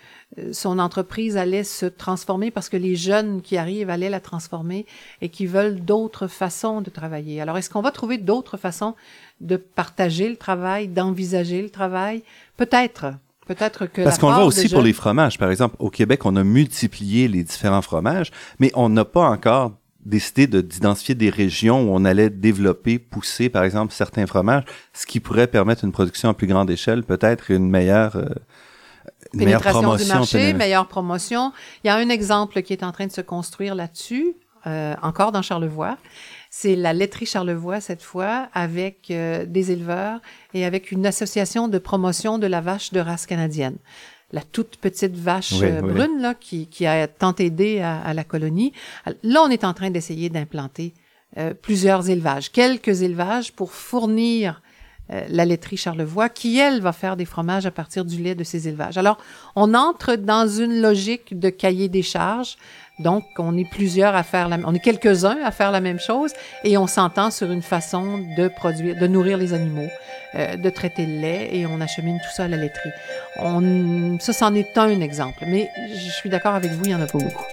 [0.52, 4.86] son entreprise allait se transformer parce que les jeunes qui arrivent allaient la transformer
[5.20, 7.40] et qui veulent d'autres façons de travailler.
[7.40, 8.94] Alors, est-ce qu'on va trouver d'autres façons
[9.40, 12.22] de partager le travail, d'envisager le travail?
[12.56, 13.14] Peut-être.
[13.46, 15.36] Peut-être que Parce qu'on le voit aussi pour les fromages.
[15.36, 19.72] Par exemple, au Québec, on a multiplié les différents fromages, mais on n'a pas encore
[20.04, 25.20] décidé d'identifier des régions où on allait développer, pousser, par exemple, certains fromages, ce qui
[25.20, 28.16] pourrait permettre une production à plus grande échelle, peut-être une meilleure...
[28.16, 28.28] Euh,
[29.32, 31.52] meilleure promotion, du marché, meilleure promotion.
[31.84, 34.34] Il y a un exemple qui est en train de se construire là-dessus,
[34.66, 35.96] euh, encore dans Charlevoix.
[36.50, 40.20] C'est la laiterie Charlevoix cette fois, avec euh, des éleveurs
[40.52, 43.76] et avec une association de promotion de la vache de race canadienne.
[44.32, 48.72] La toute petite vache euh, brune là, qui, qui, a tant aidé à, la colonie.
[49.22, 50.94] Là, on est en train d'essayer d'implanter
[51.62, 54.60] plusieurs élevages, quelques élevages pour fournir
[55.28, 58.68] la laiterie Charlevoix, qui, elle, va faire des fromages à partir du lait de ses
[58.68, 58.98] élevages.
[58.98, 59.18] Alors,
[59.56, 62.56] on entre dans une logique de cahier des charges.
[63.00, 66.32] Donc, on est plusieurs à faire la, on est quelques-uns à faire la même chose
[66.64, 69.88] et on s'entend sur une façon de produire, de nourrir les animaux,
[70.34, 72.90] euh, de traiter le lait et on achemine tout ça à la laiterie.
[73.38, 75.44] On, ça, c'en est un exemple.
[75.46, 77.44] Mais je suis d'accord avec vous, il y en a pas beaucoup.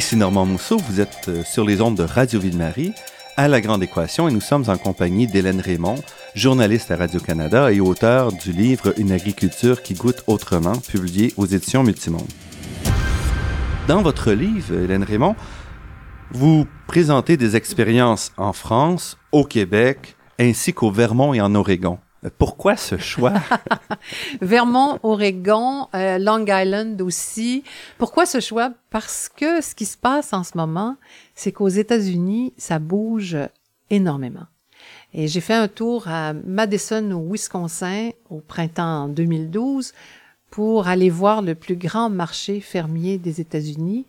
[0.00, 2.94] Ici Normand Mousseau, vous êtes euh, sur les ondes de Radio Ville-Marie
[3.36, 5.96] à La Grande Équation et nous sommes en compagnie d'Hélène Raymond,
[6.34, 11.82] journaliste à Radio-Canada et auteur du livre Une agriculture qui goûte autrement, publié aux éditions
[11.82, 12.26] Multimonde.
[13.88, 15.36] Dans votre livre, Hélène Raymond,
[16.30, 21.98] vous présentez des expériences en France, au Québec, ainsi qu'au Vermont et en Oregon.
[22.38, 23.34] Pourquoi ce choix?
[24.42, 27.64] Vermont, Oregon, euh, Long Island aussi.
[27.96, 28.72] Pourquoi ce choix?
[28.90, 30.96] Parce que ce qui se passe en ce moment,
[31.34, 33.38] c'est qu'aux États-Unis, ça bouge
[33.88, 34.46] énormément.
[35.14, 39.92] Et j'ai fait un tour à Madison, au Wisconsin, au printemps 2012,
[40.50, 44.06] pour aller voir le plus grand marché fermier des États-Unis.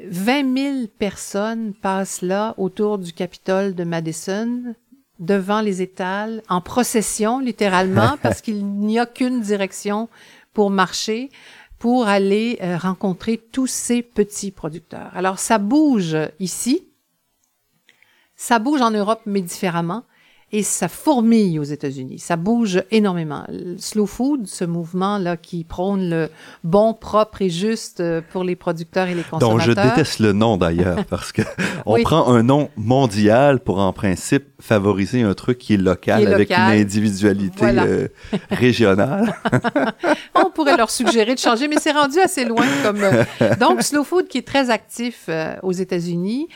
[0.00, 4.74] 20 000 personnes passent là autour du Capitole de Madison
[5.18, 10.08] devant les étals, en procession littéralement, parce qu'il n'y a qu'une direction
[10.52, 11.30] pour marcher,
[11.78, 15.10] pour aller euh, rencontrer tous ces petits producteurs.
[15.14, 16.88] Alors ça bouge ici,
[18.34, 20.04] ça bouge en Europe, mais différemment
[20.52, 22.20] et ça fourmille aux États-Unis.
[22.20, 23.44] Ça bouge énormément.
[23.48, 26.28] Le slow food, ce mouvement-là qui prône le
[26.62, 29.50] bon, propre et juste euh, pour les producteurs et les consommateurs.
[29.50, 31.42] Donc, je déteste le nom d'ailleurs parce que
[31.84, 36.50] on prend un nom mondial pour en principe favoriser un truc qui est local, avec
[36.50, 38.08] une individualité euh,
[38.48, 39.34] régionale.
[40.36, 43.02] on pourrait leur suggérer de changer, mais c'est rendu assez loin comme.
[43.02, 43.24] Euh,
[43.60, 45.28] donc, slow food qui est très actif
[45.62, 46.48] aux États-Unis,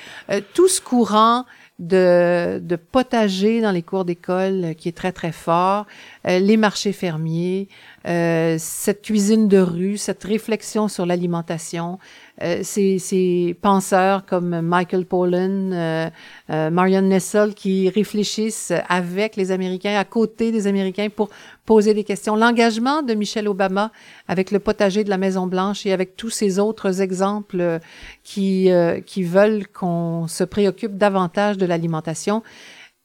[0.54, 1.44] tout ce courant
[1.80, 5.86] de, potager dans les cours d'école euh, qui est très, très fort,
[6.24, 7.68] les marchés fermiers,
[8.06, 11.98] euh, cette cuisine de rue, cette réflexion sur l'alimentation,
[12.42, 16.08] euh, ces, ces, penseurs comme Michael Pollan, euh,
[16.48, 21.28] euh, Marion Nessel qui réfléchissent avec les Américains, à côté des Américains pour
[21.66, 22.36] poser des questions.
[22.36, 23.92] L'engagement de Michelle Obama
[24.26, 27.80] avec le potager de la Maison Blanche et avec tous ces autres exemples
[28.24, 28.70] qui,
[29.06, 32.42] qui veulent qu'on se préoccupe davantage de l'alimentation.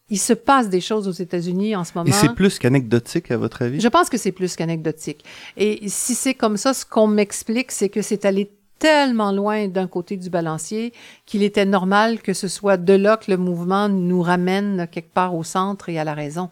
[0.10, 2.08] Il se passe des choses aux États-Unis en ce moment.
[2.08, 3.80] Et c'est plus qu'anecdotique, à votre avis?
[3.80, 5.26] Je pense que c'est plus qu'anecdotique.
[5.58, 9.88] Et si c'est comme ça, ce qu'on m'explique, c'est que c'est allé tellement loin d'un
[9.88, 10.94] côté du balancier
[11.26, 15.34] qu'il était normal que ce soit de là que le mouvement nous ramène quelque part
[15.34, 16.50] au centre et à la raison.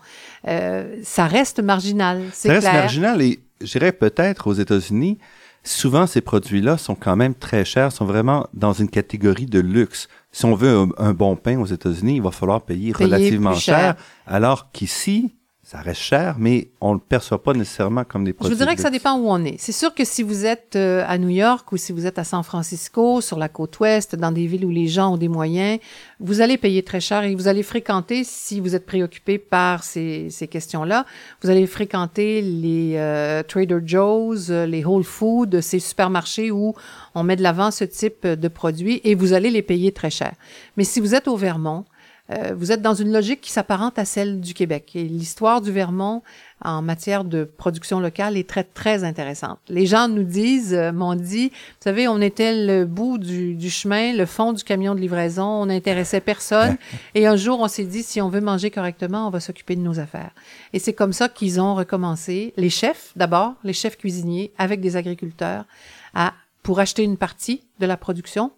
[0.48, 2.62] Euh, ça reste marginal, c'est clair.
[2.62, 5.18] Ça reste marginal et je dirais peut-être aux États-Unis,
[5.64, 10.08] souvent ces produits-là sont quand même très chers, sont vraiment dans une catégorie de luxe.
[10.32, 13.96] Si on veut un, bon pain aux États-Unis, il va falloir payer, relativement cher,
[14.26, 15.36] alors qu'ici,
[15.74, 18.54] ça reste cher, mais on ne le perçoit pas nécessairement comme des produits.
[18.54, 19.56] Je vous dirais que ça dépend où on est.
[19.58, 22.24] C'est sûr que si vous êtes euh, à New York ou si vous êtes à
[22.24, 25.80] San Francisco, sur la côte ouest, dans des villes où les gens ont des moyens,
[26.20, 30.30] vous allez payer très cher et vous allez fréquenter, si vous êtes préoccupé par ces,
[30.30, 31.08] ces questions-là,
[31.42, 36.76] vous allez fréquenter les euh, Trader Joe's, les Whole Foods, ces supermarchés où
[37.16, 40.34] on met de l'avant ce type de produits et vous allez les payer très cher.
[40.78, 41.86] Mais si vous êtes au Vermont,
[42.34, 44.92] euh, vous êtes dans une logique qui s'apparente à celle du Québec.
[44.96, 46.22] Et l'histoire du Vermont
[46.64, 49.60] en matière de production locale est très, très intéressante.
[49.68, 53.70] Les gens nous disent, euh, m'ont dit, vous savez, on était le bout du, du,
[53.70, 56.78] chemin, le fond du camion de livraison, on n'intéressait personne.
[57.16, 59.82] et un jour, on s'est dit, si on veut manger correctement, on va s'occuper de
[59.82, 60.32] nos affaires.
[60.72, 64.96] Et c'est comme ça qu'ils ont recommencé, les chefs d'abord, les chefs cuisiniers, avec des
[64.96, 65.66] agriculteurs,
[66.14, 68.52] à, pour acheter une partie de la production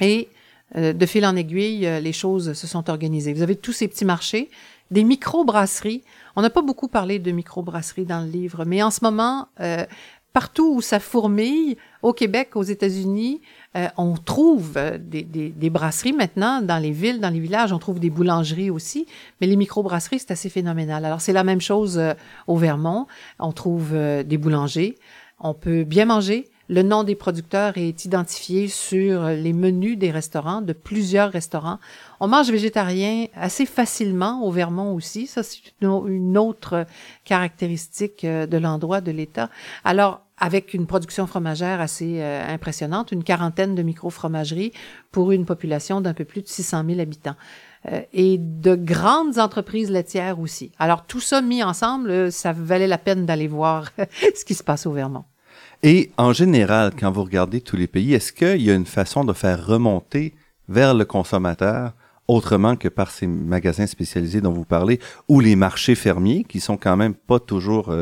[0.00, 0.28] et
[0.74, 3.32] de fil en aiguille, euh, les choses se sont organisées.
[3.32, 4.50] Vous avez tous ces petits marchés,
[4.90, 6.02] des micro-brasseries.
[6.36, 9.84] On n'a pas beaucoup parlé de micro-brasseries dans le livre, mais en ce moment, euh,
[10.32, 13.40] partout où ça fourmille, au Québec, aux États-Unis,
[13.96, 18.10] on trouve des, des, brasseries maintenant dans les villes, dans les villages, on trouve des
[18.10, 19.06] boulangeries aussi,
[19.40, 21.04] mais les micro-brasseries, c'est assez phénoménal.
[21.04, 22.00] Alors, c'est la même chose
[22.46, 23.06] au Vermont.
[23.38, 24.96] On trouve des boulangers,
[25.40, 30.60] on peut bien manger, le nom des producteurs est identifié sur les menus des restaurants,
[30.60, 31.78] de plusieurs restaurants.
[32.20, 35.26] On mange végétarien assez facilement au Vermont aussi.
[35.26, 36.86] Ça, c'est une autre
[37.24, 39.48] caractéristique euh, de l'endroit de l'État.
[39.84, 44.72] Alors, avec une production fromagère assez euh, impressionnante, une quarantaine de micro-fromageries
[45.10, 47.36] pour une population d'un peu plus de 600 000 habitants.
[47.86, 50.72] Euh, et de grandes entreprises laitières aussi.
[50.78, 53.90] Alors tout ça mis ensemble, ça valait la peine d'aller voir
[54.34, 55.24] ce qui se passe au Vermont.
[55.82, 59.24] Et en général, quand vous regardez tous les pays, est-ce qu'il y a une façon
[59.24, 60.34] de faire remonter
[60.68, 61.92] vers le consommateur
[62.26, 64.98] autrement que par ces magasins spécialisés dont vous parlez
[65.28, 67.94] ou les marchés fermiers qui sont quand même pas toujours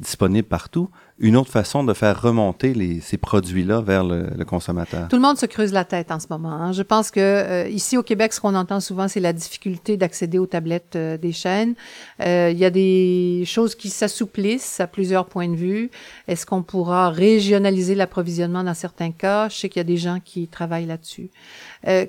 [0.00, 0.90] disponibles partout?
[1.18, 5.08] Une autre façon de faire remonter les, ces produits-là vers le, le, consommateur?
[5.08, 6.52] Tout le monde se creuse la tête en ce moment.
[6.52, 6.72] Hein.
[6.72, 10.38] Je pense que euh, ici au Québec, ce qu'on entend souvent, c'est la difficulté d'accéder
[10.38, 11.74] aux tablettes euh, des chaînes.
[12.20, 15.90] Euh, il y a des choses qui s'assouplissent à plusieurs points de vue.
[16.28, 19.48] Est-ce qu'on pourra régionaliser l'approvisionnement dans certains cas?
[19.48, 21.30] Je sais qu'il y a des gens qui travaillent là-dessus.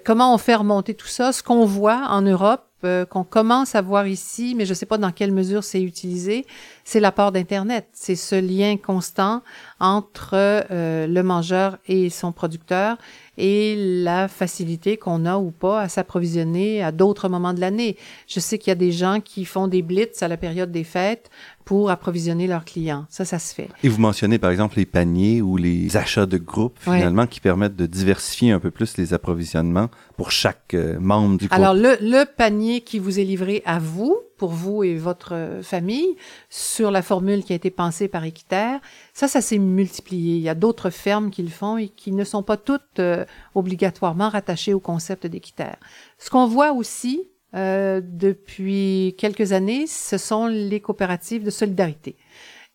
[0.06, 1.32] comment on fait remonter tout ça?
[1.32, 2.64] Ce qu'on voit en Europe,
[3.10, 6.46] qu'on commence à voir ici, mais je ne sais pas dans quelle mesure c'est utilisé,
[6.84, 7.88] c'est l'apport d'Internet.
[7.94, 9.42] C'est ce lien constant
[9.84, 12.98] entre euh, le mangeur et son producteur
[13.38, 17.98] et la facilité qu'on a ou pas à s'approvisionner à d'autres moments de l'année.
[18.28, 20.86] Je sais qu'il y a des gens qui font des blitz à la période des
[20.86, 21.30] fêtes
[21.66, 23.06] pour approvisionner leurs clients.
[23.10, 23.68] Ça, ça se fait.
[23.84, 27.76] Et vous mentionnez par exemple les paniers ou les achats de groupe finalement qui permettent
[27.76, 31.60] de diversifier un peu plus les approvisionnements pour chaque euh, membre du groupe.
[31.60, 36.16] Alors le, le panier qui vous est livré à vous, pour vous et votre famille
[36.50, 38.80] sur la formule qui a été pensée par Équiterre.
[39.14, 40.36] Ça, ça s'est multiplié.
[40.36, 43.26] Il y a d'autres fermes qui le font et qui ne sont pas toutes euh,
[43.56, 45.78] obligatoirement rattachées au concept d'Équiterre.
[46.18, 52.16] Ce qu'on voit aussi euh, depuis quelques années, ce sont les coopératives de solidarité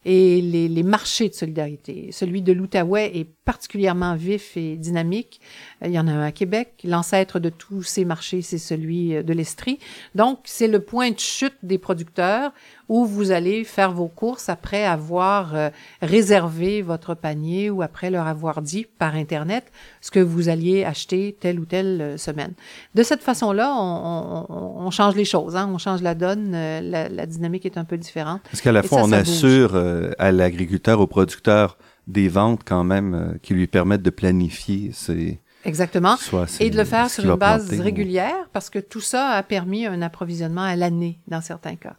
[0.05, 2.11] et les, les, marchés de solidarité.
[2.13, 5.41] Celui de l'Outaouais est particulièrement vif et dynamique.
[5.85, 6.81] Il y en a un à Québec.
[6.85, 9.79] L'ancêtre de tous ces marchés, c'est celui de l'Estrie.
[10.15, 12.53] Donc, c'est le point de chute des producteurs
[12.89, 15.69] où vous allez faire vos courses après avoir euh,
[16.01, 19.71] réservé votre panier ou après leur avoir dit par Internet
[20.01, 22.53] ce que vous alliez acheter telle ou telle euh, semaine.
[22.95, 25.71] De cette façon-là, on, on, on, change les choses, hein?
[25.73, 28.41] on change la donne, euh, la, la, dynamique est un peu différente.
[28.45, 29.75] Parce qu'à la fois, on assure
[30.19, 35.41] à l'agriculteur, au producteur, des ventes quand même qui lui permettent de planifier ses...
[35.65, 36.17] Exactement.
[36.61, 40.03] Et de le faire sur une base régulière parce que tout ça a permis un
[40.03, 41.97] approvisionnement à l'année dans certains cas.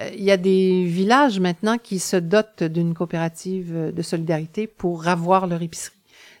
[0.00, 5.08] Euh, il y a des villages maintenant qui se dotent d'une coopérative de solidarité pour
[5.08, 5.94] avoir leur épicerie.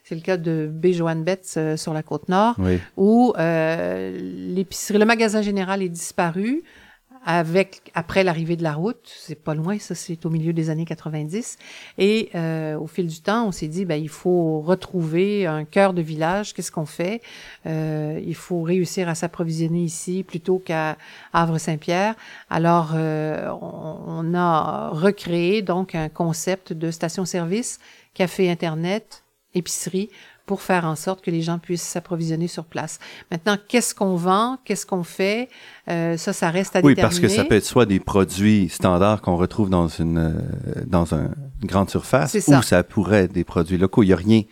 [0.04, 0.92] C'est le cas de B.
[0.92, 2.56] Joanne Betts euh, sur la côte nord,
[2.96, 4.16] où euh,
[4.54, 6.62] l'épicerie, le magasin général est disparu
[7.28, 10.84] avec après l'arrivée de la route, c'est pas loin, ça c'est au milieu des années
[10.84, 11.58] 90.
[11.98, 15.92] Et euh, au fil du temps, on s'est dit, ben il faut retrouver un cœur
[15.92, 16.54] de village.
[16.54, 17.20] Qu'est-ce qu'on fait?
[17.66, 20.96] Euh, Il faut réussir à s'approvisionner ici plutôt qu'à
[21.32, 22.14] Havre-Saint-Pierre.
[22.48, 27.80] Alors euh, on, on, a recréé donc un concept de station-service,
[28.14, 30.10] café internet, épicerie
[30.46, 32.98] pour faire en sorte que les gens puissent s'approvisionner sur place.
[33.30, 35.48] Maintenant, qu'est-ce qu'on vend, qu'est-ce qu'on fait,
[35.88, 37.16] euh, ça, ça reste à oui, déterminer.
[37.16, 40.82] Oui, parce que ça peut être soit des produits standards qu'on retrouve dans une euh,
[40.86, 41.30] dans un,
[41.62, 44.02] une grande surface, ou ça pourrait être des produits locaux.
[44.02, 44.42] Il n'y a rien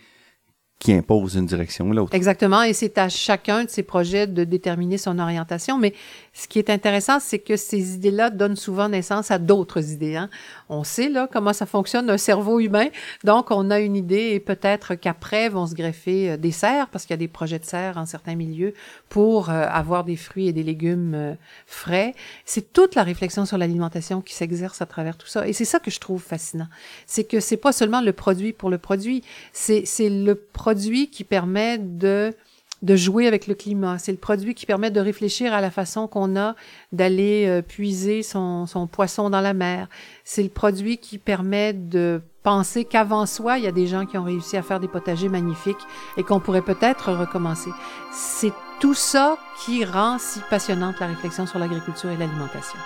[0.85, 2.13] qui impose une direction ou l'autre.
[2.13, 5.79] Exactement, et c'est à chacun de ces projets de déterminer son orientation.
[5.79, 5.95] Mais
[6.31, 10.15] ce qui est intéressant, c'est que ces idées-là donnent souvent naissance à d'autres idées.
[10.15, 10.29] Hein.
[10.69, 12.89] On sait là comment ça fonctionne un cerveau humain,
[13.23, 17.05] donc on a une idée et peut-être qu'après vont se greffer euh, des serres, parce
[17.07, 18.75] qu'il y a des projets de serres en certains milieux
[19.09, 21.33] pour euh, avoir des fruits et des légumes euh,
[21.65, 22.13] frais.
[22.45, 25.79] C'est toute la réflexion sur l'alimentation qui s'exerce à travers tout ça, et c'est ça
[25.79, 26.67] que je trouve fascinant.
[27.07, 30.74] C'est que c'est pas seulement le produit pour le produit, c'est c'est le produit
[31.09, 32.33] qui permet de
[32.81, 33.97] de jouer avec le climat.
[33.97, 36.55] C'est le produit qui permet de réfléchir à la façon qu'on a
[36.91, 39.87] d'aller euh, puiser son, son, poisson dans la mer.
[40.23, 44.17] C'est le produit qui permet de penser qu'avant soi, il y a des gens qui
[44.17, 45.83] ont réussi à faire des potagers magnifiques
[46.17, 47.71] et qu'on pourrait peut-être recommencer.
[48.11, 52.77] C'est tout ça qui rend si passionnante la réflexion sur l'agriculture et l'alimentation.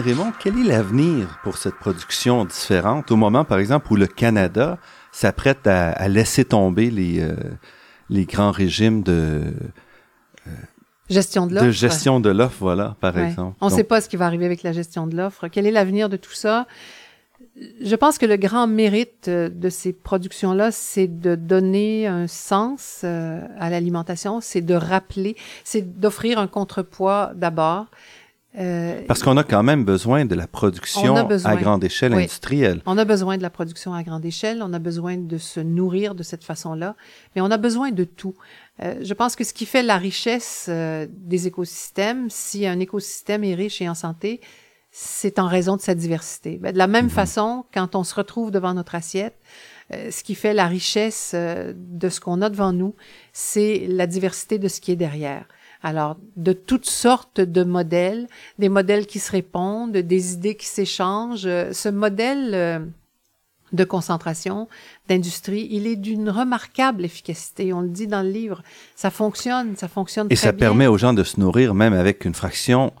[0.00, 3.10] Raymond, quel est l'avenir pour cette production différente?
[3.10, 4.78] Au moment, par exemple, où le Canada
[5.12, 7.34] s'apprête à, laisser tomber les, euh,
[8.08, 9.42] les grands régimes de...
[10.46, 10.50] Euh,
[11.08, 11.66] gestion de l'offre.
[11.66, 13.56] De gestion de l'offre, voilà, par exemple.
[13.60, 15.48] On ne sait pas ce qui va arriver avec la gestion de l'offre.
[15.48, 16.66] Quel est l'avenir de tout ça?
[17.82, 23.04] Je pense que le grand mérite euh, de ces productions-là, c'est de donner un sens
[23.04, 27.86] à l'alimentation, c'est de rappeler, c'est d'offrir un contrepoids d'abord,
[28.58, 32.82] euh, Parce qu'on a quand même besoin de la production à grande échelle industrielle.
[32.86, 36.14] On a besoin de la production à grande échelle, on a besoin de se nourrir
[36.14, 36.96] de cette façon-là,
[37.34, 38.34] mais on a besoin de tout.
[38.82, 43.44] Euh, je pense que ce qui fait la richesse euh, des écosystèmes, si un écosystème
[43.44, 44.40] est riche et en santé,
[44.90, 46.56] c'est en raison de sa diversité.
[46.56, 47.10] Ben, de la même mhm.
[47.10, 49.36] façon, quand on se retrouve devant notre assiette,
[49.90, 52.94] ce qui fait la richesse de ce qu'on a devant nous,
[53.32, 55.46] c'est la diversité de ce qui est derrière.
[55.82, 58.26] Alors, de toutes sortes de modèles,
[58.58, 61.42] des modèles qui se répondent, des idées qui s'échangent.
[61.72, 62.78] Ce modèle euh,
[63.72, 64.68] de concentration,
[65.08, 67.72] d'industrie, il est d'une remarquable efficacité.
[67.72, 68.62] On le dit dans le livre.
[68.96, 72.34] Ça fonctionne, ça fonctionne Et ça permet aux gens de se nourrir même avec une
[72.34, 72.92] fraction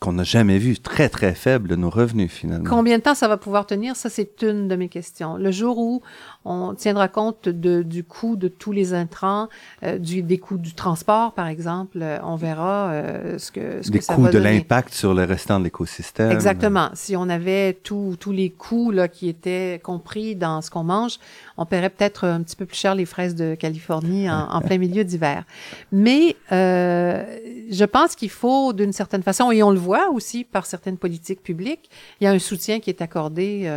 [0.00, 2.68] qu'on n'a jamais vu, très très faible nos revenus finalement.
[2.68, 3.96] Combien de temps ça va pouvoir tenir?
[3.96, 5.36] Ça, c'est une de mes questions.
[5.36, 6.02] Le jour où
[6.44, 9.48] on tiendra compte de, du coût de tous les intrants,
[9.82, 13.90] euh, du, des coûts du transport, par exemple, euh, on verra euh, ce que, ce
[13.90, 16.30] des que ça coûts va de l'impact sur le restant de l'écosystème.
[16.30, 16.90] Exactement.
[16.92, 21.18] Si on avait tous tous les coûts là, qui étaient compris dans ce qu'on mange,
[21.56, 24.78] on paierait peut-être un petit peu plus cher les fraises de Californie en, en plein
[24.78, 25.44] milieu d'hiver.
[25.92, 30.98] Mais je pense qu'il faut, d'une certaine façon, et on le voit aussi par certaines
[30.98, 33.68] politiques publiques, il y a un soutien qui est accordé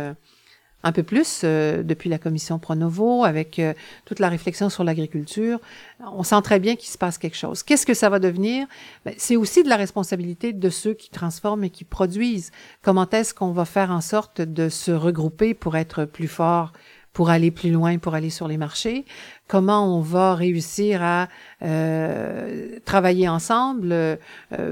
[0.82, 5.60] un peu plus euh, depuis la commission Pronovo, avec euh, toute la réflexion sur l'agriculture.
[6.00, 7.62] On sent très bien qu'il se passe quelque chose.
[7.62, 8.66] Qu'est-ce que ça va devenir?
[9.04, 12.52] Ben, c'est aussi de la responsabilité de ceux qui transforment et qui produisent.
[12.82, 16.72] Comment est-ce qu'on va faire en sorte de se regrouper pour être plus fort
[17.18, 19.04] pour aller plus loin, pour aller sur les marchés,
[19.48, 21.26] comment on va réussir à
[21.62, 23.90] euh, travailler ensemble?
[23.90, 24.16] Euh,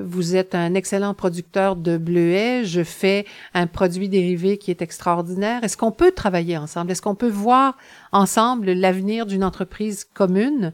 [0.04, 5.64] vous êtes un excellent producteur de bleuets, je fais un produit dérivé qui est extraordinaire.
[5.64, 6.92] Est-ce qu'on peut travailler ensemble?
[6.92, 7.76] Est-ce qu'on peut voir
[8.12, 10.72] ensemble l'avenir d'une entreprise commune?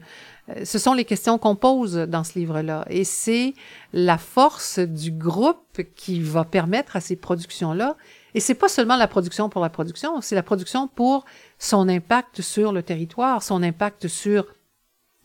[0.49, 2.85] Euh, ce sont les questions qu'on pose dans ce livre-là.
[2.91, 3.55] Et c'est
[3.93, 7.97] la force du groupe qui va permettre à ces productions-là
[8.35, 11.25] et c'est pas seulement la production pour la production, c'est la production pour
[11.59, 14.45] son impact sur le territoire, son impact sur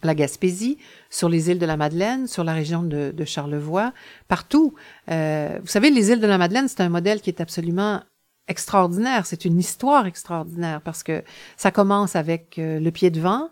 [0.03, 0.79] la Gaspésie,
[1.11, 3.93] sur les îles de la Madeleine, sur la région de, Charlevoix,
[4.29, 4.75] partout.
[5.11, 8.03] Euh, vous savez, les îles de la Madeleine, c'est un modèle qui est absolument
[8.47, 9.27] extraordinaire.
[9.27, 11.23] C'est une histoire extraordinaire parce que
[11.57, 13.49] ça commence avec euh, le pied de vent,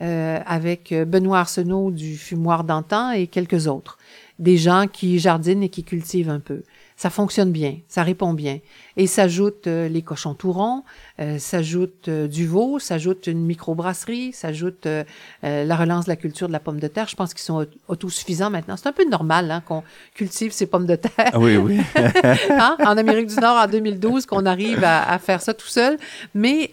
[0.00, 3.98] euh, avec Benoît Arsenault du fumoir d'antan et quelques autres.
[4.38, 6.62] Des gens qui jardinent et qui cultivent un peu
[7.00, 8.58] ça fonctionne bien, ça répond bien.
[8.98, 10.82] Et s'ajoute euh, les cochons tourons,
[11.18, 15.04] euh, s'ajoute euh, du veau, s'ajoute une microbrasserie, s'ajoute euh,
[15.42, 17.08] la relance de la culture de la pomme de terre.
[17.08, 18.76] Je pense qu'ils sont autosuffisants maintenant.
[18.76, 19.82] C'est un peu normal hein, qu'on
[20.14, 21.32] cultive ces pommes de terre.
[21.36, 21.80] Oui, oui.
[22.50, 22.76] hein?
[22.80, 25.96] En Amérique du Nord, en 2012, qu'on arrive à, à, faire ça tout seul.
[26.34, 26.70] Mais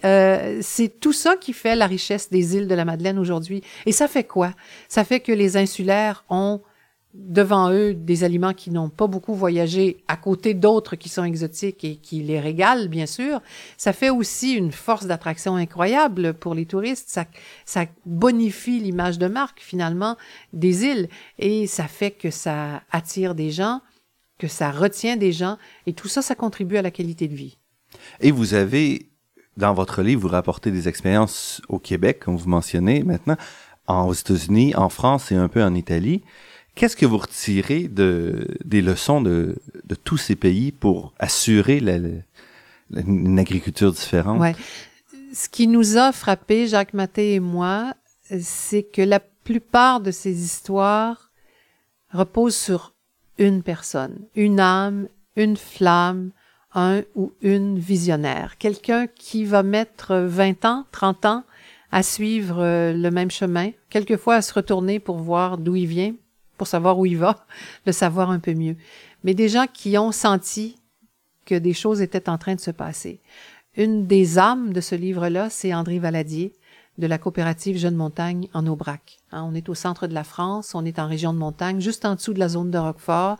[0.60, 3.62] c'est tout ça qui fait la richesse des îles de la Madeleine aujourd'hui.
[3.86, 4.52] Et ça fait quoi?
[4.90, 6.60] Ça fait que les insulaires ont
[7.14, 11.82] devant eux des aliments qui n'ont pas beaucoup voyagé à côté d'autres qui sont exotiques
[11.84, 13.40] et qui les régalent, bien sûr,
[13.76, 17.08] ça fait aussi une force d'attraction incroyable pour les touristes.
[17.08, 17.24] Ça,
[17.64, 20.16] ça bonifie l'image de marque, finalement,
[20.52, 23.80] des îles et ça fait que ça attire des gens,
[24.38, 25.56] que ça retient des gens
[25.86, 27.56] et tout ça, ça contribue à la qualité de vie.
[28.20, 29.08] Et vous avez,
[29.56, 33.36] dans votre livre, vous rapportez des expériences au Québec, comme vous mentionnez maintenant,
[33.88, 36.22] aux États-Unis, en France et un peu en Italie.
[36.78, 39.56] Qu'est-ce que vous retirez de, des leçons de,
[40.04, 41.82] tous ces pays pour assurer
[42.92, 44.40] une agriculture différente?
[45.34, 47.94] Ce qui nous a frappé, Jacques Maté et moi,
[48.40, 51.32] c'est que la plupart de ces histoires
[52.12, 52.94] reposent sur
[53.38, 56.30] une personne, une âme, une flamme,
[56.74, 61.44] un ou une visionnaire, quelqu'un qui va mettre 20 ans, 30 ans
[61.90, 66.14] à suivre le même chemin, quelquefois à se retourner pour voir d'où il vient,
[66.58, 67.46] pour savoir où il va,
[67.86, 68.76] le savoir un peu mieux.
[69.24, 70.76] Mais des gens qui ont senti
[71.46, 73.20] que des choses étaient en train de se passer.
[73.76, 76.52] Une des âmes de ce livre-là, c'est André Valadier
[76.98, 79.18] de la coopérative Jeune Montagne en Aubrac.
[79.30, 82.04] Hein, on est au centre de la France, on est en région de montagne, juste
[82.04, 83.38] en dessous de la zone de Roquefort.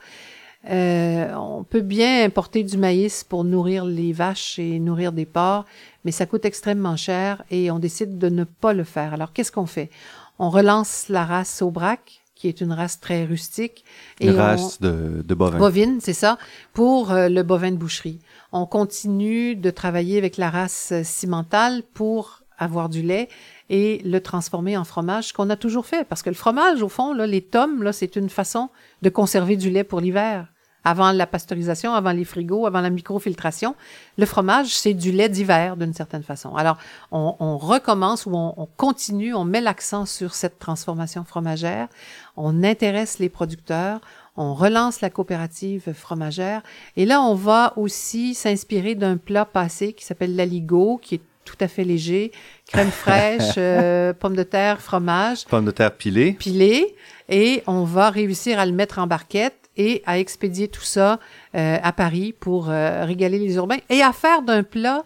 [0.70, 5.64] Euh, on peut bien importer du maïs pour nourrir les vaches et nourrir des porcs,
[6.04, 9.14] mais ça coûte extrêmement cher et on décide de ne pas le faire.
[9.14, 9.90] Alors qu'est-ce qu'on fait?
[10.38, 13.84] On relance la race Aubrac, qui est une race très rustique.
[14.20, 15.58] Une race de, de bovins.
[15.58, 16.38] Bovine, c'est ça,
[16.72, 18.20] pour euh, le bovin de boucherie.
[18.52, 23.28] On continue de travailler avec la race cimentale pour avoir du lait
[23.70, 26.06] et le transformer en fromage, ce qu'on a toujours fait.
[26.06, 28.70] Parce que le fromage, au fond, là, les tomes, là, c'est une façon
[29.02, 30.46] de conserver du lait pour l'hiver.
[30.84, 33.74] Avant la pasteurisation, avant les frigos, avant la microfiltration,
[34.16, 36.54] le fromage, c'est du lait d'hiver d'une certaine façon.
[36.54, 36.78] Alors,
[37.10, 41.88] on, on recommence ou on, on, continue, on met l'accent sur cette transformation fromagère,
[42.36, 44.00] on intéresse les producteurs,
[44.36, 46.62] on relance la coopérative fromagère,
[46.96, 51.56] et là, on va aussi s'inspirer d'un plat passé qui s'appelle l'aligo, qui est tout
[51.60, 52.30] à fait léger,
[52.66, 55.44] crème fraîche, euh, pommes de terre, fromage.
[55.46, 56.32] Pommes de terre pilées.
[56.32, 56.94] Pilées.
[57.28, 61.18] Et on va réussir à le mettre en barquette et à expédier tout ça
[61.54, 65.04] euh, à Paris pour euh, régaler les urbains et à faire d'un plat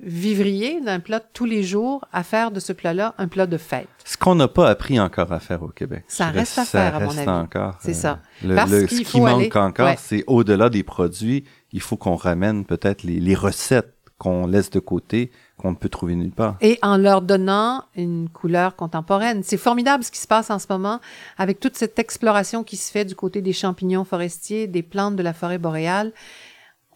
[0.00, 3.88] vivrier, d'un plat tous les jours, à faire de ce plat-là un plat de fête.
[4.04, 6.04] Ce qu'on n'a pas appris encore à faire au Québec.
[6.08, 7.28] Ça reste, à faire, à mon avis.
[7.28, 7.76] encore.
[7.80, 8.20] C'est ça.
[8.44, 12.64] Le, Parce le, ce qui manque encore, c'est au-delà des produits, il faut qu'on ramène
[12.64, 16.56] peut-être les, les recettes qu'on laisse de côté qu'on ne peut trouver nulle part.
[16.60, 19.42] Et en leur donnant une couleur contemporaine.
[19.42, 21.00] C'est formidable ce qui se passe en ce moment
[21.36, 25.22] avec toute cette exploration qui se fait du côté des champignons forestiers, des plantes de
[25.22, 26.12] la forêt boréale.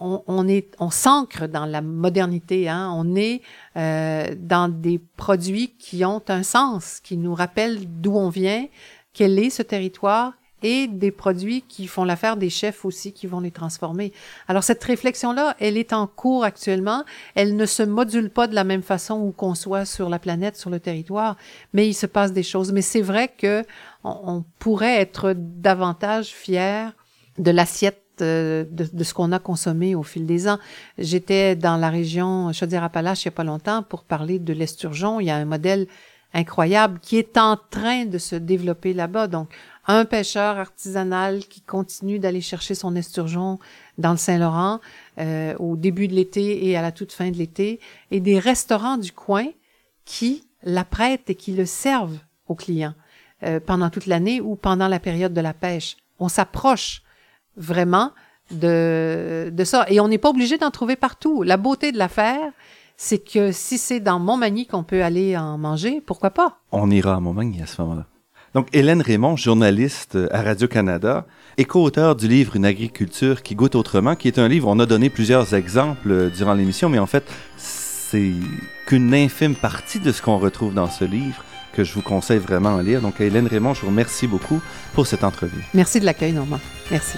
[0.01, 2.69] On, on est, on s'ancre dans la modernité.
[2.69, 2.93] Hein?
[2.97, 3.43] On est
[3.77, 8.67] euh, dans des produits qui ont un sens, qui nous rappellent d'où on vient,
[9.13, 10.33] quel est ce territoire
[10.63, 14.13] et des produits qui font l'affaire des chefs aussi qui vont les transformer.
[14.49, 17.05] Alors cette réflexion-là, elle est en cours actuellement.
[17.35, 20.57] Elle ne se module pas de la même façon où qu'on soit sur la planète,
[20.57, 21.37] sur le territoire,
[21.73, 22.73] mais il se passe des choses.
[22.73, 23.65] Mais c'est vrai que
[24.05, 26.93] on, pourrait être davantage fier
[27.39, 30.59] de l'assiette euh, de, de, ce qu'on a consommé au fil des ans.
[30.99, 35.21] J'étais dans la région Chaudière-Appalaches il n'y a pas longtemps pour parler de l'esturgeon.
[35.21, 35.87] Il y a un modèle
[36.35, 39.29] incroyable qui est en train de se développer là-bas.
[39.29, 39.49] Donc,
[39.87, 43.59] un pêcheur artisanal qui continue d'aller chercher son esturgeon
[43.99, 44.81] dans le Saint-Laurent
[45.19, 47.81] euh, au début de l'été et à la toute fin de l'été,
[48.11, 49.47] et des restaurants du coin
[50.05, 52.95] qui l'apprêtent et qui le servent aux clients
[53.43, 55.97] euh, pendant toute l'année ou pendant la période de la pêche.
[56.21, 57.03] On s'approche
[57.57, 58.13] vraiment
[58.53, 59.87] de, de ça.
[59.89, 61.43] Et on n'est pas obligé d'en trouver partout.
[61.43, 62.53] La beauté de l'affaire,
[62.97, 66.59] c'est que si c'est dans Montmagny qu'on peut aller en manger, pourquoi pas?
[66.71, 68.07] On ira à Montmagny à ce moment-là.
[68.55, 71.27] Donc, Hélène Raymond, journaliste à Radio-Canada,
[71.57, 74.85] et co-auteur du livre Une agriculture qui goûte autrement, qui est un livre, on a
[74.85, 77.25] donné plusieurs exemples durant l'émission, mais en fait,
[77.57, 78.33] c'est
[78.87, 81.43] qu'une infime partie de ce qu'on retrouve dans ce livre
[81.73, 83.01] que je vous conseille vraiment à lire.
[83.01, 84.61] Donc, Hélène Raymond, je vous remercie beaucoup
[84.93, 85.65] pour cette entrevue.
[85.73, 86.61] Merci de l'accueil, Normand.
[86.91, 87.17] Merci.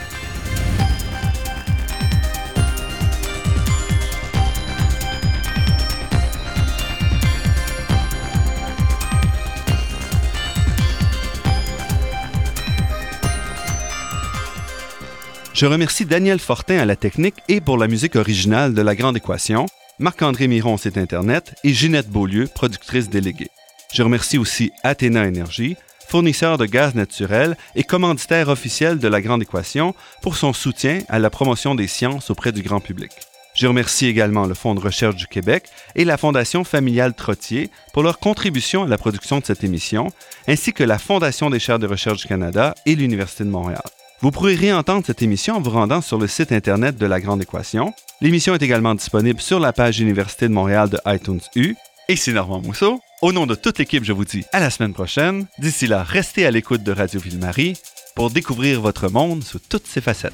[15.54, 19.16] Je remercie Daniel Fortin à la technique et pour la musique originale de La Grande
[19.16, 19.66] Équation,
[20.00, 23.50] Marc-André Miron, site Internet, et Ginette Beaulieu, productrice déléguée.
[23.92, 25.76] Je remercie aussi Athéna Énergie,
[26.08, 31.20] fournisseur de gaz naturel et commanditaire officiel de La Grande Équation, pour son soutien à
[31.20, 33.12] la promotion des sciences auprès du grand public.
[33.54, 38.02] Je remercie également le Fonds de recherche du Québec et la Fondation familiale Trottier pour
[38.02, 40.08] leur contribution à la production de cette émission,
[40.48, 43.82] ainsi que la Fondation des chaires de recherche du Canada et l'Université de Montréal.
[44.24, 47.42] Vous pourrez réentendre cette émission en vous rendant sur le site Internet de La Grande
[47.42, 47.92] Équation.
[48.22, 51.74] L'émission est également disponible sur la page Université de Montréal de iTunes U.
[52.08, 53.02] Et c'est Normand Mousseau.
[53.20, 55.44] Au nom de toute l'équipe, je vous dis à la semaine prochaine.
[55.58, 57.76] D'ici là, restez à l'écoute de Radio Ville-Marie
[58.16, 60.32] pour découvrir votre monde sous toutes ses facettes.